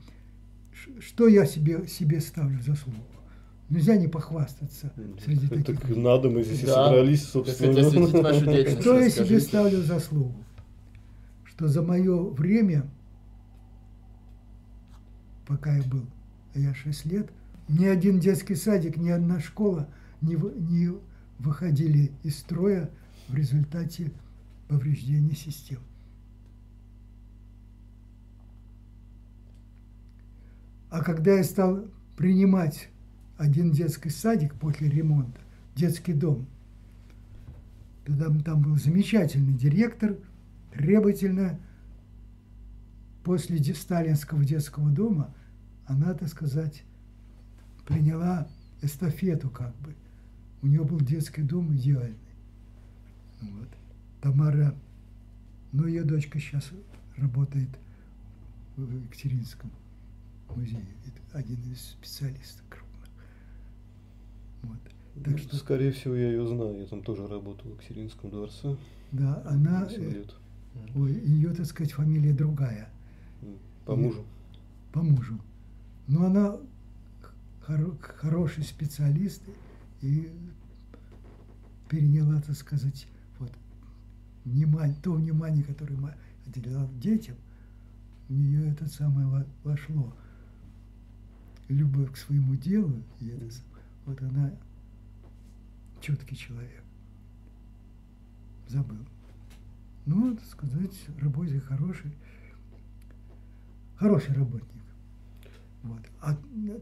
Что 1.01 1.29
я 1.29 1.45
себе, 1.45 1.87
себе 1.87 2.21
ставлю 2.21 2.59
в 2.59 2.63
заслугу? 2.63 2.99
Нельзя 3.69 3.97
не 3.97 4.09
похвастаться 4.09 4.93
среди 5.25 5.47
Так 5.47 5.65
таких 5.65 5.89
людей. 5.89 6.03
надо, 6.03 6.29
мы 6.29 6.43
здесь 6.43 6.63
и 6.63 6.67
Да. 6.67 6.87
собрались, 6.87 7.23
Так 7.23 7.31
собственно. 7.31 7.73
Что 8.81 8.99
я 9.01 9.11
себе 9.11 9.41
ставлю 9.41 9.81
в 9.81 9.87
заслугу? 9.87 10.35
Что 11.45 11.69
за 11.69 11.83
мое 11.83 12.17
время, 12.31 12.85
пока 15.51 15.77
я 15.77 15.83
был, 15.83 16.07
а 16.55 16.61
я 16.61 16.73
6 16.73 17.07
лет, 17.07 17.29
ни 17.69 17.85
один 17.85 18.21
детский 18.21 18.55
садик, 18.55 18.97
ни 18.97 19.11
одна 19.11 19.41
школа 19.41 19.89
не, 20.21 20.37
не 20.37 20.93
выходили 21.41 22.13
из 22.23 22.39
строя 22.39 22.89
в 23.27 23.35
результате 23.35 24.13
повреждения 24.69 25.35
систем. 25.35 25.81
А 30.89 31.03
когда 31.03 31.35
я 31.35 31.43
стал 31.43 31.85
принимать 32.17 32.89
один 33.37 33.73
детский 33.73 34.11
садик 34.11 34.55
после 34.55 34.89
ремонта, 34.89 35.41
детский 35.75 36.13
дом, 36.13 36.47
Тогда 38.05 38.27
там 38.43 38.63
был 38.63 38.77
замечательный 38.77 39.53
директор, 39.53 40.17
требовательно. 40.73 41.61
После 43.23 43.63
сталинского 43.75 44.45
детского 44.45 44.91
дома 44.91 45.33
она, 45.91 46.15
так 46.15 46.29
сказать, 46.29 46.85
приняла 47.87 48.47
эстафету 48.81 49.51
как 49.51 49.75
бы. 49.79 49.95
У 50.63 50.69
нее 50.69 50.85
был 50.85 51.01
детский 51.01 51.43
дом 51.43 51.75
идеальный. 51.75 52.17
Вот. 53.41 53.69
Тамара, 54.21 54.75
ну 55.73 55.87
ее 55.87 56.05
дочка 56.05 56.39
сейчас 56.39 56.71
работает 57.17 57.69
в 58.77 59.03
Екатеринском 59.05 59.71
музее, 60.55 60.85
Это 61.07 61.39
один 61.39 61.59
из 61.73 61.81
специалистов 61.81 62.65
крупных. 62.69 63.09
Вот. 64.63 64.79
Так 65.25 65.33
Ну, 65.33 65.39
что- 65.39 65.57
Скорее 65.57 65.91
всего, 65.93 66.15
я 66.15 66.29
ее 66.29 66.47
знаю. 66.47 66.79
Я 66.81 66.87
там 66.87 67.03
тоже 67.03 67.27
работал 67.27 67.71
в 67.71 67.75
Екатеринском 67.75 68.31
дворце. 68.31 68.77
Да, 69.13 69.43
она, 69.47 69.89
э, 69.91 70.11
лет. 70.11 70.35
ой, 70.95 71.13
ее, 71.15 71.53
так 71.53 71.67
сказать, 71.67 71.93
фамилия 71.93 72.33
другая. 72.33 72.89
По 73.87 73.97
мужу. 73.97 74.25
по 74.93 75.03
мужу. 75.03 75.41
Но 76.11 76.27
она 76.27 76.57
хоро- 77.65 77.97
хороший 78.03 78.65
специалист 78.65 79.41
и 80.01 80.29
переняла, 81.89 82.43
так 82.43 82.57
сказать, 82.57 83.07
вот, 83.39 83.53
внимание, 84.45 84.97
то 85.05 85.13
внимание, 85.13 85.63
которое 85.63 85.95
мы 85.95 86.13
детям, 86.99 87.37
в 88.29 88.33
нее 88.33 88.73
это 88.73 88.87
самое 88.89 89.29
во- 89.29 89.47
вошло. 89.63 90.13
Любовь 91.69 92.13
к 92.13 92.17
своему 92.17 92.57
делу, 92.57 93.05
и 93.21 93.29
это, 93.29 93.49
вот 94.05 94.21
она 94.21 94.53
чуткий 96.01 96.37
человек. 96.37 96.83
Забыл. 98.67 98.99
Ну, 100.07 100.35
так 100.35 100.45
сказать, 100.45 101.07
работник 101.21 101.61
хороший, 101.61 102.11
хороший 103.97 104.35
работник. 104.35 104.80
Вот. 105.83 106.03
А 106.21 106.37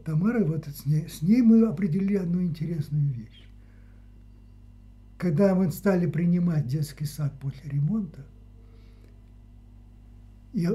Тамара, 0.05 0.43
вот 0.43 0.65
с 0.67 0.85
ней, 0.85 1.07
с 1.07 1.21
ней 1.21 1.41
мы 1.41 1.65
определили 1.65 2.15
одну 2.15 2.41
интересную 2.41 3.13
вещь. 3.13 3.47
Когда 5.17 5.55
мы 5.55 5.71
стали 5.71 6.05
принимать 6.07 6.67
детский 6.67 7.05
сад 7.05 7.33
после 7.39 7.69
ремонта, 7.69 8.25
и 10.53 10.67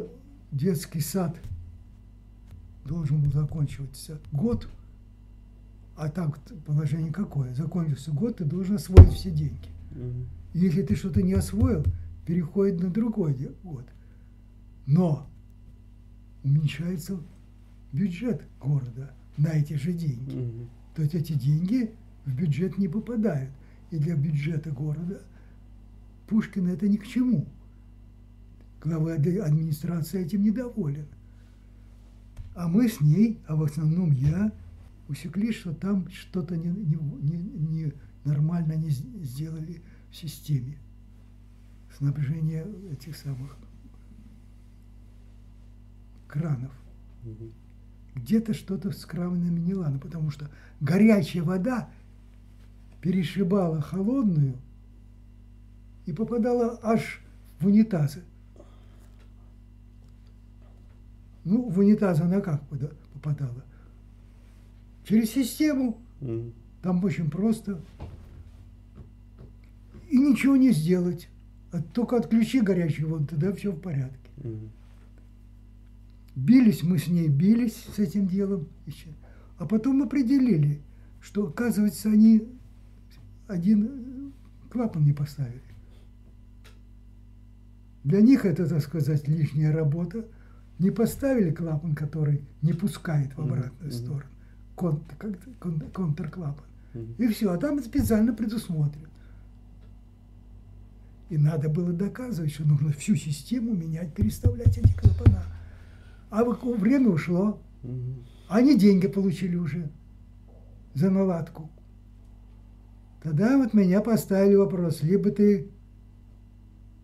детский 0.52 1.00
сад 1.00 1.36
должен 2.84 3.22
был 3.22 3.32
закончиваться 3.32 4.20
год, 4.32 4.68
а 5.96 6.08
так 6.08 6.38
положение 6.66 7.12
какое? 7.12 7.54
Закончился 7.54 8.12
год, 8.12 8.38
ты 8.38 8.44
должен 8.44 8.76
освоить 8.76 9.12
все 9.12 9.30
деньги. 9.30 9.68
И 10.52 10.58
Если 10.58 10.82
ты 10.82 10.96
что-то 10.96 11.22
не 11.22 11.34
освоил, 11.34 11.84
переходит 12.26 12.80
на 12.80 12.90
другой 12.90 13.34
год. 13.62 13.86
Но 14.86 15.26
уменьшается 16.42 17.18
бюджет 17.94 18.42
города 18.60 19.12
на 19.36 19.48
эти 19.48 19.74
же 19.74 19.92
деньги. 19.92 20.34
Мгм. 20.34 20.68
То 20.94 21.02
есть 21.02 21.14
эти 21.14 21.32
деньги 21.34 21.90
в 22.26 22.34
бюджет 22.34 22.76
не 22.78 22.88
попадают. 22.88 23.50
И 23.90 23.98
для 23.98 24.16
бюджета 24.16 24.70
города 24.70 25.22
Пушкина 26.26 26.70
это 26.70 26.88
ни 26.88 26.96
к 26.96 27.06
чему. 27.06 27.46
Глава 28.82 29.12
ад- 29.14 29.26
администрации 29.26 30.24
этим 30.24 30.42
недоволен. 30.42 31.06
А 32.54 32.68
мы 32.68 32.88
с 32.88 33.00
ней, 33.00 33.38
а 33.46 33.56
в 33.56 33.62
основном 33.62 34.10
я, 34.12 34.52
усекли, 35.08 35.52
что 35.52 35.72
там 35.74 36.08
что-то 36.10 36.56
не, 36.56 36.68
не- 36.68 36.96
не- 37.22 37.68
не- 37.84 37.92
нормально 38.24 38.72
не 38.74 38.90
сделали 38.90 39.82
в 40.10 40.16
системе 40.16 40.78
снабжения 41.96 42.66
этих 42.90 43.16
самых 43.16 43.56
кранов. 46.26 46.72
Мгм. 47.22 47.52
Где-то 48.14 48.54
что-то 48.54 48.92
с 48.92 49.04
кранами 49.04 49.58
не 49.58 49.74
ладно, 49.74 49.98
потому 49.98 50.30
что 50.30 50.48
горячая 50.80 51.42
вода 51.42 51.90
перешибала 53.00 53.80
холодную 53.80 54.56
и 56.06 56.12
попадала 56.12 56.78
аж 56.82 57.20
в 57.58 57.66
унитазы. 57.66 58.22
Ну, 61.44 61.68
в 61.68 61.78
унитаз 61.78 62.20
она 62.20 62.40
как 62.40 62.62
попадала? 63.12 63.64
Через 65.04 65.30
систему. 65.30 65.98
Там 66.82 67.04
очень 67.04 67.30
просто. 67.30 67.80
И 70.08 70.18
ничего 70.18 70.56
не 70.56 70.70
сделать. 70.70 71.28
А 71.72 71.82
Только 71.82 72.16
отключи 72.16 72.60
горячую 72.60 73.08
воду, 73.08 73.26
тогда 73.26 73.52
все 73.52 73.72
в 73.72 73.80
порядке. 73.80 74.30
Мгм. 74.36 74.70
Бились 76.36 76.82
мы 76.82 76.98
с 76.98 77.06
ней, 77.06 77.28
бились 77.28 77.76
с 77.94 77.98
этим 77.98 78.26
делом. 78.26 78.68
еще. 78.86 79.08
А 79.58 79.66
потом 79.66 80.02
определили, 80.02 80.80
что, 81.20 81.46
оказывается, 81.46 82.08
они 82.10 82.48
один 83.46 83.84
э, 83.84 84.68
клапан 84.70 85.04
не 85.04 85.12
поставили. 85.12 85.62
Для 88.02 88.20
них 88.20 88.44
это, 88.44 88.68
так 88.68 88.82
сказать, 88.82 89.26
лишняя 89.28 89.72
работа. 89.72 90.26
Не 90.80 90.90
поставили 90.90 91.52
клапан, 91.52 91.94
который 91.94 92.42
не 92.60 92.72
пускает 92.72 93.34
в 93.36 93.40
обратную 93.40 93.90
мгм. 93.90 93.92
сторону. 93.92 94.30
Кон- 94.74 95.04
как- 95.18 95.38
кон- 95.60 95.80
контрклапан. 95.92 96.64
Мгм. 96.94 97.14
И 97.18 97.28
все, 97.28 97.52
а 97.52 97.56
там 97.58 97.80
специально 97.80 98.34
предусмотрено. 98.34 99.08
И 101.30 101.38
надо 101.38 101.68
было 101.68 101.92
доказывать, 101.92 102.52
что 102.52 102.64
нужно 102.64 102.92
всю 102.92 103.14
систему 103.14 103.72
менять, 103.72 104.12
переставлять 104.14 104.76
эти 104.76 104.92
клапана. 104.92 105.44
А 106.34 106.42
время 106.42 107.10
ушло, 107.10 107.62
они 108.48 108.76
деньги 108.76 109.06
получили 109.06 109.54
уже 109.54 109.88
за 110.92 111.08
наладку. 111.08 111.70
Тогда 113.22 113.56
вот 113.56 113.72
меня 113.72 114.00
поставили 114.00 114.56
вопрос, 114.56 115.04
либо 115.04 115.30
ты 115.30 115.70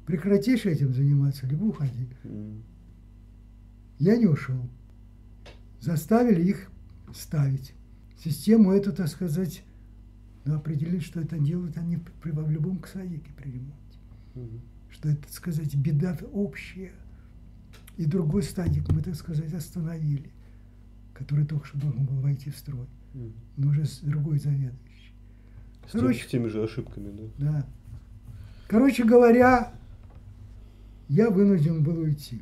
прекратишь 0.04 0.66
этим 0.66 0.92
заниматься, 0.92 1.46
либо 1.46 1.62
уходи. 1.62 2.08
Я 4.00 4.16
не 4.16 4.26
ушел. 4.26 4.68
Заставили 5.78 6.42
их 6.42 6.68
ставить. 7.14 7.72
Систему 8.18 8.72
эту, 8.72 8.92
так 8.92 9.06
сказать, 9.06 9.62
ну, 10.44 10.56
определили, 10.56 10.98
что 10.98 11.20
это 11.20 11.38
делают 11.38 11.78
они 11.78 11.98
при, 12.20 12.32
в 12.32 12.50
любом 12.50 12.82
садике 12.92 13.30
при 13.36 13.52
ремонте. 13.52 13.98
Мгм. 14.34 14.60
Что 14.90 15.08
это, 15.08 15.22
так 15.22 15.32
сказать, 15.32 15.72
беда 15.76 16.18
общая. 16.32 16.90
И 18.00 18.06
другой 18.06 18.42
стадик 18.42 18.90
мы, 18.90 19.02
так 19.02 19.14
сказать, 19.14 19.52
остановили, 19.52 20.32
который 21.12 21.44
только 21.44 21.66
что 21.66 21.76
должен 21.78 22.06
был 22.06 22.16
войти 22.20 22.48
в 22.48 22.56
строй, 22.56 22.86
но 23.58 23.68
уже 23.68 23.84
с 23.84 23.98
другой 23.98 24.38
заведующей. 24.38 25.12
С, 25.86 25.90
тем- 25.92 26.00
Короче- 26.00 26.24
с 26.24 26.30
теми 26.30 26.48
же 26.48 26.62
ошибками, 26.64 27.10
да? 27.36 27.52
Да. 27.52 27.66
Короче 28.68 29.04
говоря, 29.04 29.74
я 31.10 31.28
вынужден 31.28 31.82
был 31.84 31.98
уйти. 31.98 32.40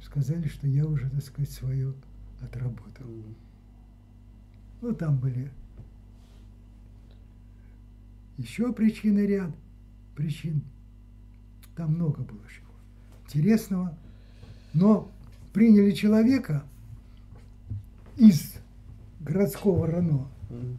Сказали, 0.00 0.46
что 0.46 0.68
я 0.68 0.86
уже, 0.86 1.10
так 1.10 1.24
сказать, 1.24 1.50
свое 1.50 1.92
отработал. 2.40 3.10
Ну, 4.80 4.94
там 4.94 5.18
были 5.18 5.50
еще 8.38 8.72
причины 8.72 9.26
ряд 9.26 9.50
причин. 10.14 10.62
Там 11.74 11.94
много 11.94 12.22
было 12.22 12.42
чего 12.48 12.69
интересного. 13.34 13.94
Но 14.74 15.08
приняли 15.52 15.92
человека 15.92 16.62
из 18.16 18.54
городского 19.20 19.86
РАНО, 19.86 20.26
Мгм. 20.50 20.78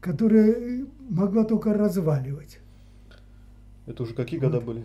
которое 0.00 0.86
могла 1.08 1.44
только 1.44 1.74
разваливать. 1.74 2.58
Это 3.86 4.02
уже 4.02 4.14
какие 4.14 4.38
Вот. 4.40 4.52
года 4.52 4.60
были? 4.64 4.84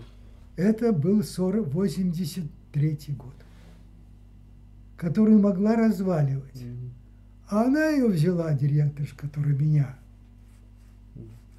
Это 0.56 0.92
был 0.92 1.24
40, 1.24 1.68
83 1.68 3.14
год, 3.14 3.34
которую 4.98 5.40
могла 5.40 5.76
разваливать. 5.76 6.62
Мгм. 6.62 6.92
А 7.50 7.64
она 7.66 7.90
ее 7.90 8.08
взяла, 8.08 8.54
директорша, 8.54 9.16
которая 9.18 9.54
меня 9.54 9.96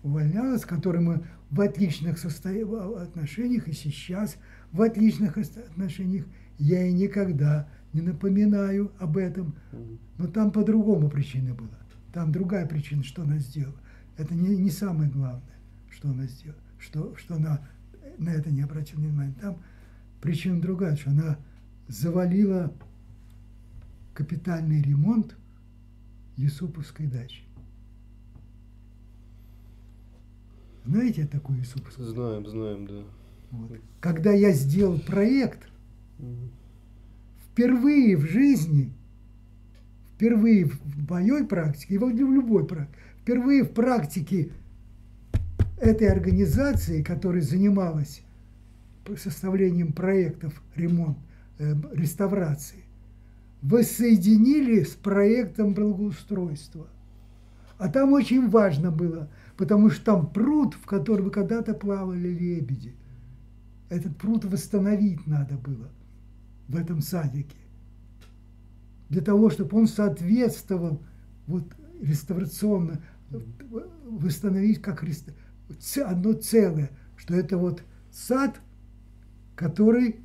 увольняла, 0.03 0.57
с 0.59 0.65
которой 0.65 1.01
мы 1.01 1.25
в 1.51 1.61
отличных 1.61 2.19
состо- 2.19 2.65
в 2.65 2.97
отношениях 2.97 3.69
и 3.69 3.73
сейчас 3.73 4.37
в 4.73 4.83
отличных 4.83 5.37
отношениях. 5.39 6.27
Я 6.59 6.83
ей 6.83 6.93
никогда 6.93 7.69
не 7.93 8.01
напоминаю 8.01 8.93
об 8.99 9.17
этом. 9.17 9.55
Но 10.19 10.27
там 10.27 10.51
по-другому 10.51 11.09
причина 11.09 11.55
была. 11.55 11.79
Там 12.13 12.33
другая 12.33 12.67
причина, 12.67 13.03
что 13.03 13.23
она 13.23 13.39
сделала. 13.39 13.81
Это 14.17 14.35
не, 14.35 14.57
не 14.57 14.71
самое 14.71 15.11
главное, 15.11 15.43
что 15.91 16.09
она 16.09 16.27
сделала, 16.27 16.61
что, 16.79 17.15
что 17.17 17.37
она 17.37 17.61
на 18.19 18.31
это 18.31 18.51
не 18.51 18.63
обратила 18.63 19.01
внимания. 19.01 19.35
Там 19.41 19.59
причина 20.21 20.61
другая, 20.61 20.97
что 20.97 21.11
она 21.11 21.39
завалила 21.89 22.73
капитальный 24.15 24.81
ремонт 24.81 25.37
Юсуповской 26.37 27.07
дачи. 27.07 27.46
Знаете 30.87 31.27
такую 31.27 31.59
Юсуповскую? 31.59 32.09
Знаем, 32.09 32.47
знаем, 32.47 32.87
да. 32.87 33.03
Вот. 33.51 33.73
Когда 34.01 34.33
я 34.33 34.53
сделал 34.53 35.01
проект, 35.01 35.69
впервые 37.51 38.17
в 38.17 38.23
жизни, 38.23 38.93
впервые 40.15 40.67
в 40.67 41.11
моей 41.11 41.45
практике, 41.45 41.95
и 41.95 41.99
в 41.99 42.09
любой 42.09 42.67
практике, 42.67 42.99
впервые 43.23 43.65
в 43.65 43.73
практике 43.73 44.51
этой 45.79 46.09
организации, 46.09 47.03
которая 47.03 47.43
занималась 47.43 48.23
составлением 49.17 49.93
проектов 49.93 50.63
ремонт, 50.75 51.19
э, 51.59 51.75
реставрации, 51.93 52.85
воссоединили 53.63 54.83
с 54.83 54.91
проектом 54.91 55.75
благоустройства. 55.75 56.89
А 57.79 57.89
там 57.89 58.13
очень 58.13 58.49
важно 58.49 58.91
было, 58.91 59.29
потому 59.57 59.91
что 59.91 60.05
там 60.05 60.31
пруд, 60.31 60.75
в 60.75 60.85
котором 60.87 61.31
когда-то 61.31 61.75
плавали 61.75 62.29
лебеди. 62.29 62.95
Этот 63.89 64.17
пруд 64.17 64.45
восстановить 64.45 65.27
надо 65.27 65.57
было 65.57 65.89
в 66.69 66.77
этом 66.77 67.01
садике. 67.01 67.57
Для 69.09 69.23
того, 69.23 69.51
чтобы 69.51 69.79
он 69.79 69.87
соответствовал 69.87 71.01
вот 71.47 71.65
реставрационно, 72.01 73.01
восстановить 74.05 74.83
как 74.83 75.03
одно 76.05 76.33
целое, 76.33 76.91
что 77.17 77.35
это 77.35 77.57
вот 77.57 77.83
сад, 78.11 78.61
который 79.55 80.17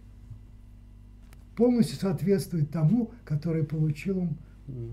полностью 1.56 1.98
соответствует 1.98 2.72
тому, 2.72 3.12
который 3.24 3.64
получил 3.64 4.20
он 4.20 4.38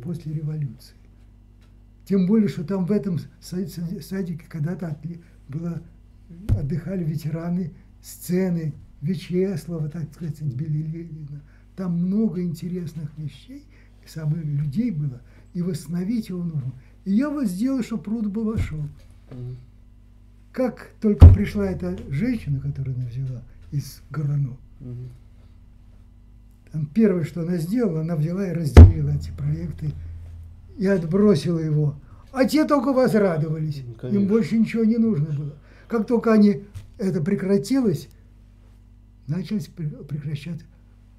после 0.02 0.34
революции. 0.34 0.97
Тем 2.08 2.26
более, 2.26 2.48
что 2.48 2.64
там 2.64 2.86
в 2.86 2.90
этом 2.90 3.16
са- 3.38 3.66
са- 3.66 4.00
садике 4.00 4.46
когда-то 4.48 4.96
было, 5.46 5.82
отдыхали 6.58 7.04
ветераны 7.04 7.72
сцены 8.02 8.72
Вячеслава, 9.02 9.90
так 9.90 10.10
сказать, 10.14 10.40
Белилина. 10.40 11.42
Там 11.76 11.98
много 11.98 12.42
интересных 12.42 13.10
вещей, 13.18 13.66
самых 14.06 14.42
людей 14.42 14.90
было, 14.90 15.20
и 15.52 15.60
восстановить 15.60 16.30
его 16.30 16.42
нужно. 16.42 16.72
И 17.04 17.12
я 17.12 17.28
вот 17.28 17.46
сделал, 17.46 17.82
что 17.82 17.98
пруд 17.98 18.26
был 18.28 18.44
вошел. 18.44 18.82
Как 20.50 20.94
только 21.02 21.28
пришла 21.28 21.66
эта 21.66 21.94
женщина, 22.08 22.58
которую 22.58 22.96
она 22.96 23.06
взяла 23.06 23.42
из 23.70 24.00
Горано. 24.10 24.56
Там 26.72 26.86
первое, 26.86 27.24
что 27.24 27.42
она 27.42 27.58
сделала, 27.58 28.00
она 28.00 28.16
взяла 28.16 28.48
и 28.48 28.52
разделила 28.52 29.10
эти 29.10 29.30
проекты 29.30 29.90
и 30.78 30.86
отбросила 30.86 31.58
его. 31.58 31.96
А 32.32 32.44
те 32.44 32.64
только 32.64 32.92
возрадовались. 32.92 33.82
Ну, 33.84 33.90
Им 33.92 33.98
конечно. 33.98 34.28
больше 34.28 34.58
ничего 34.58 34.84
не 34.84 34.96
нужно 34.96 35.26
было. 35.36 35.56
Как 35.88 36.06
только 36.06 36.32
они 36.32 36.64
это 36.98 37.22
прекратилось, 37.22 38.08
начались 39.26 39.68
пре- 39.68 40.04
прекращаться. 40.04 40.64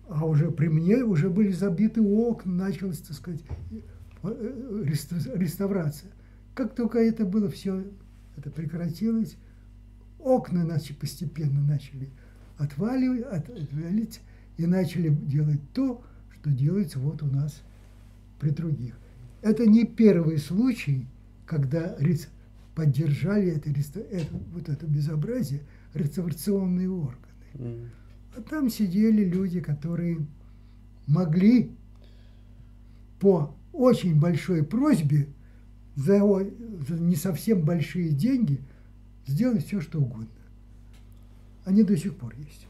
А 0.08 0.26
уже 0.26 0.50
при 0.50 0.68
мне 0.68 1.04
уже 1.04 1.30
были 1.30 1.52
забиты 1.52 2.02
окна, 2.02 2.52
началась, 2.68 3.00
так 3.00 3.16
сказать, 3.16 3.42
э, 4.24 4.84
реста- 4.86 5.38
реставрация. 5.38 6.10
Как 6.56 6.74
только 6.74 7.00
это 7.00 7.26
было 7.26 7.50
все, 7.50 7.84
это 8.38 8.50
прекратилось, 8.50 9.36
окна 10.20 10.64
начали 10.64 10.96
постепенно 10.96 11.62
начали 11.62 12.10
отваливать, 12.58 13.22
от- 13.24 13.50
отвалить 13.50 14.22
и 14.58 14.66
начали 14.66 15.10
делать 15.10 15.62
то, 15.74 16.04
что 16.34 16.50
делается 16.50 17.00
вот 17.00 17.22
у 17.24 17.28
нас 17.28 17.62
при 18.40 18.50
других. 18.50 18.96
Это 19.42 19.66
не 19.66 19.86
первый 19.86 20.38
случай, 20.38 21.08
когда 21.46 21.96
поддержали 22.76 23.52
это, 23.52 23.70
это, 24.00 24.36
вот 24.54 24.70
это 24.70 24.86
безобразие 24.86 25.62
реставрационные 25.94 26.90
органы. 26.90 27.18
Мгм. 27.54 27.90
А 28.36 28.42
там 28.42 28.70
сидели 28.70 29.24
люди, 29.24 29.60
которые 29.60 30.26
могли 31.08 31.72
по 33.20 33.56
очень 33.74 34.20
большой 34.20 34.64
просьбе 34.64 35.28
за, 35.96 36.20
за 36.20 37.00
не 37.00 37.16
совсем 37.16 37.62
большие 37.64 38.10
деньги 38.12 38.62
сделать 39.26 39.66
все, 39.66 39.82
что 39.82 40.00
угодно. 40.00 40.28
Они 41.66 41.84
до 41.84 41.98
сих 41.98 42.16
пор 42.16 42.34
есть. 42.38 42.68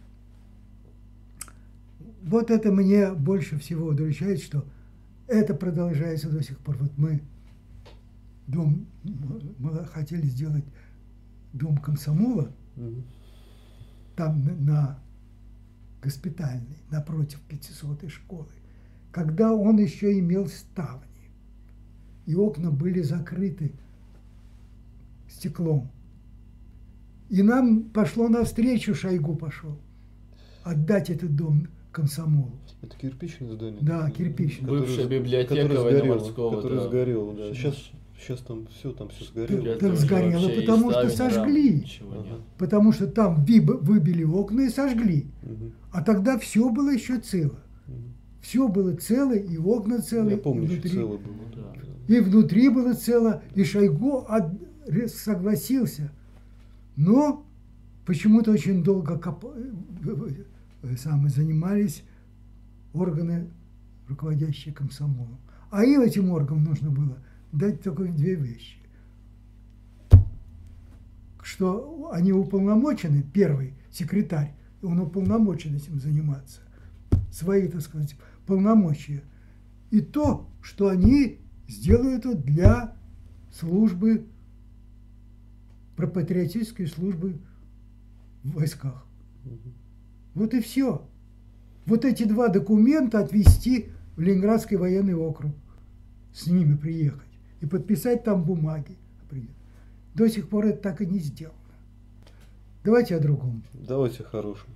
Вот 2.24 2.52
это 2.52 2.72
мне 2.72 3.14
больше 3.14 3.58
всего 3.60 3.88
удручает, 3.88 4.42
что 4.42 4.66
это 5.30 5.54
продолжается 5.54 6.30
до 6.30 6.42
сих 6.44 6.58
пор. 6.60 6.78
Вот 6.78 6.98
мы 6.98 7.22
дом, 8.48 8.88
мы 9.60 9.86
хотели 9.86 10.26
сделать 10.26 10.66
дом 11.54 11.78
комсомола, 11.78 12.52
Мгм. 12.76 13.04
там 14.16 14.44
на, 14.44 14.54
на 14.56 15.00
госпитальной, 16.02 16.78
напротив 16.90 17.42
500 17.48 18.10
школы, 18.10 18.48
когда 19.12 19.54
он 19.54 19.78
еще 19.78 20.18
имел 20.20 20.48
ставни, 20.48 21.08
и 22.26 22.36
окна 22.36 22.72
были 22.72 23.02
закрыты 23.02 23.74
стеклом. 25.28 25.90
И 27.30 27.44
нам 27.44 27.84
пошло 27.92 28.28
навстречу, 28.28 28.96
Шойгу 28.96 29.36
пошел, 29.36 29.80
отдать 30.64 31.10
этот 31.10 31.36
дом 31.36 31.68
комсомолу. 31.92 32.52
Это 32.82 32.96
кирпичное 32.98 33.52
здание? 33.52 33.80
Да, 33.82 34.10
кирпичное. 34.12 34.70
Бывшая 34.70 35.08
библиотека 35.08 35.56
сгорело, 35.56 35.84
военно-морского, 35.84 36.56
Которое 36.58 36.76
да. 36.82 36.88
сгорело, 36.88 37.34
да. 37.36 37.54
Сейчас- 37.54 37.92
Сейчас, 38.22 38.40
там 38.42 38.68
все, 38.68 38.92
там 38.92 39.08
все 39.08 39.20
Так- 39.24 39.28
сгорело. 39.30 39.76
так 39.78 39.96
сгорело, 39.96 40.42
вообще 40.42 40.58
и 40.58 40.62
потому 40.66 40.92
что 40.92 41.10
сожгли. 41.10 41.74
ничего 41.76 42.12
Ага. 42.12 42.22
нет. 42.30 42.40
Потому 42.58 42.92
что 42.92 43.08
там 43.08 43.46
выбили 43.46 44.26
окна 44.26 44.62
и 44.64 44.70
сожгли. 44.70 45.28
Мгм. 45.42 45.72
А 45.94 46.04
тогда 46.04 46.38
все 46.38 46.70
было 46.70 46.90
еще 46.90 47.20
цело. 47.20 47.56
Мгм. 47.88 48.14
Все 48.42 48.68
было 48.68 48.94
цело, 48.98 49.32
и 49.34 49.58
окна 49.58 50.02
целы, 50.02 50.32
Я 50.32 50.38
и 50.38 50.40
помню, 50.42 50.66
что 50.66 50.74
внутри. 50.74 50.92
целое 50.92 51.18
было. 51.18 51.36
Да. 51.56 52.14
И 52.14 52.20
внутри 52.20 52.68
было 52.68 52.94
цело, 52.94 53.42
и 53.56 53.64
Шойгу 53.64 54.26
от- 54.28 54.52
согласился. 55.08 56.12
Но 56.98 57.46
почему-то 58.06 58.52
очень 58.52 58.84
долго 58.84 59.18
коп- 59.18 59.46
э, 59.56 59.72
э, 60.06 60.44
самые 60.98 61.30
занимались 61.30 62.04
органы, 62.94 63.50
руководящие 64.08 64.74
комсомолом. 64.74 65.40
А 65.72 65.84
им 65.84 66.02
этим 66.02 66.32
органам 66.32 66.64
нужно 66.64 66.90
было 66.90 67.18
дать 67.52 67.82
только 67.84 68.06
две 68.06 68.36
вещи. 68.36 68.78
Что 71.42 72.10
они 72.12 72.32
уполномочены, 72.32 73.24
первый 73.24 73.74
секретарь, 73.92 74.54
он 74.82 75.00
уполномочен 75.00 75.76
этим 75.76 76.00
заниматься, 76.00 76.62
свои, 77.32 77.68
так 77.68 77.82
сказать, 77.82 78.16
полномочия. 78.46 79.24
И 79.92 80.02
то, 80.02 80.50
что 80.62 80.90
они 80.90 81.40
сделают 81.68 82.26
это 82.26 82.36
для 82.36 82.96
службы, 83.52 84.28
пропатриотической 85.96 86.88
службы 86.88 87.40
в 88.44 88.52
войсках. 88.52 89.06
Вот 90.40 90.54
и 90.54 90.62
все. 90.62 91.06
Вот 91.86 92.06
эти 92.06 92.24
два 92.24 92.48
документа 92.48 93.20
отвезти 93.20 93.90
в 94.16 94.22
Ленинградский 94.22 94.78
военный 94.78 95.14
округ, 95.14 95.52
с 96.34 96.48
ними 96.48 96.78
приехать 96.78 97.28
и 97.60 97.66
подписать 97.66 98.24
там 98.24 98.46
бумаги. 98.46 98.96
До 100.16 100.30
сих 100.30 100.48
пор 100.48 100.68
это 100.68 100.82
так 100.82 101.02
и 101.02 101.06
не 101.06 101.20
сделано. 101.20 101.58
Давайте 102.86 103.18
о 103.18 103.20
другом. 103.20 103.64
Давайте 103.74 104.24
о 104.24 104.28
хорошем. 104.28 104.70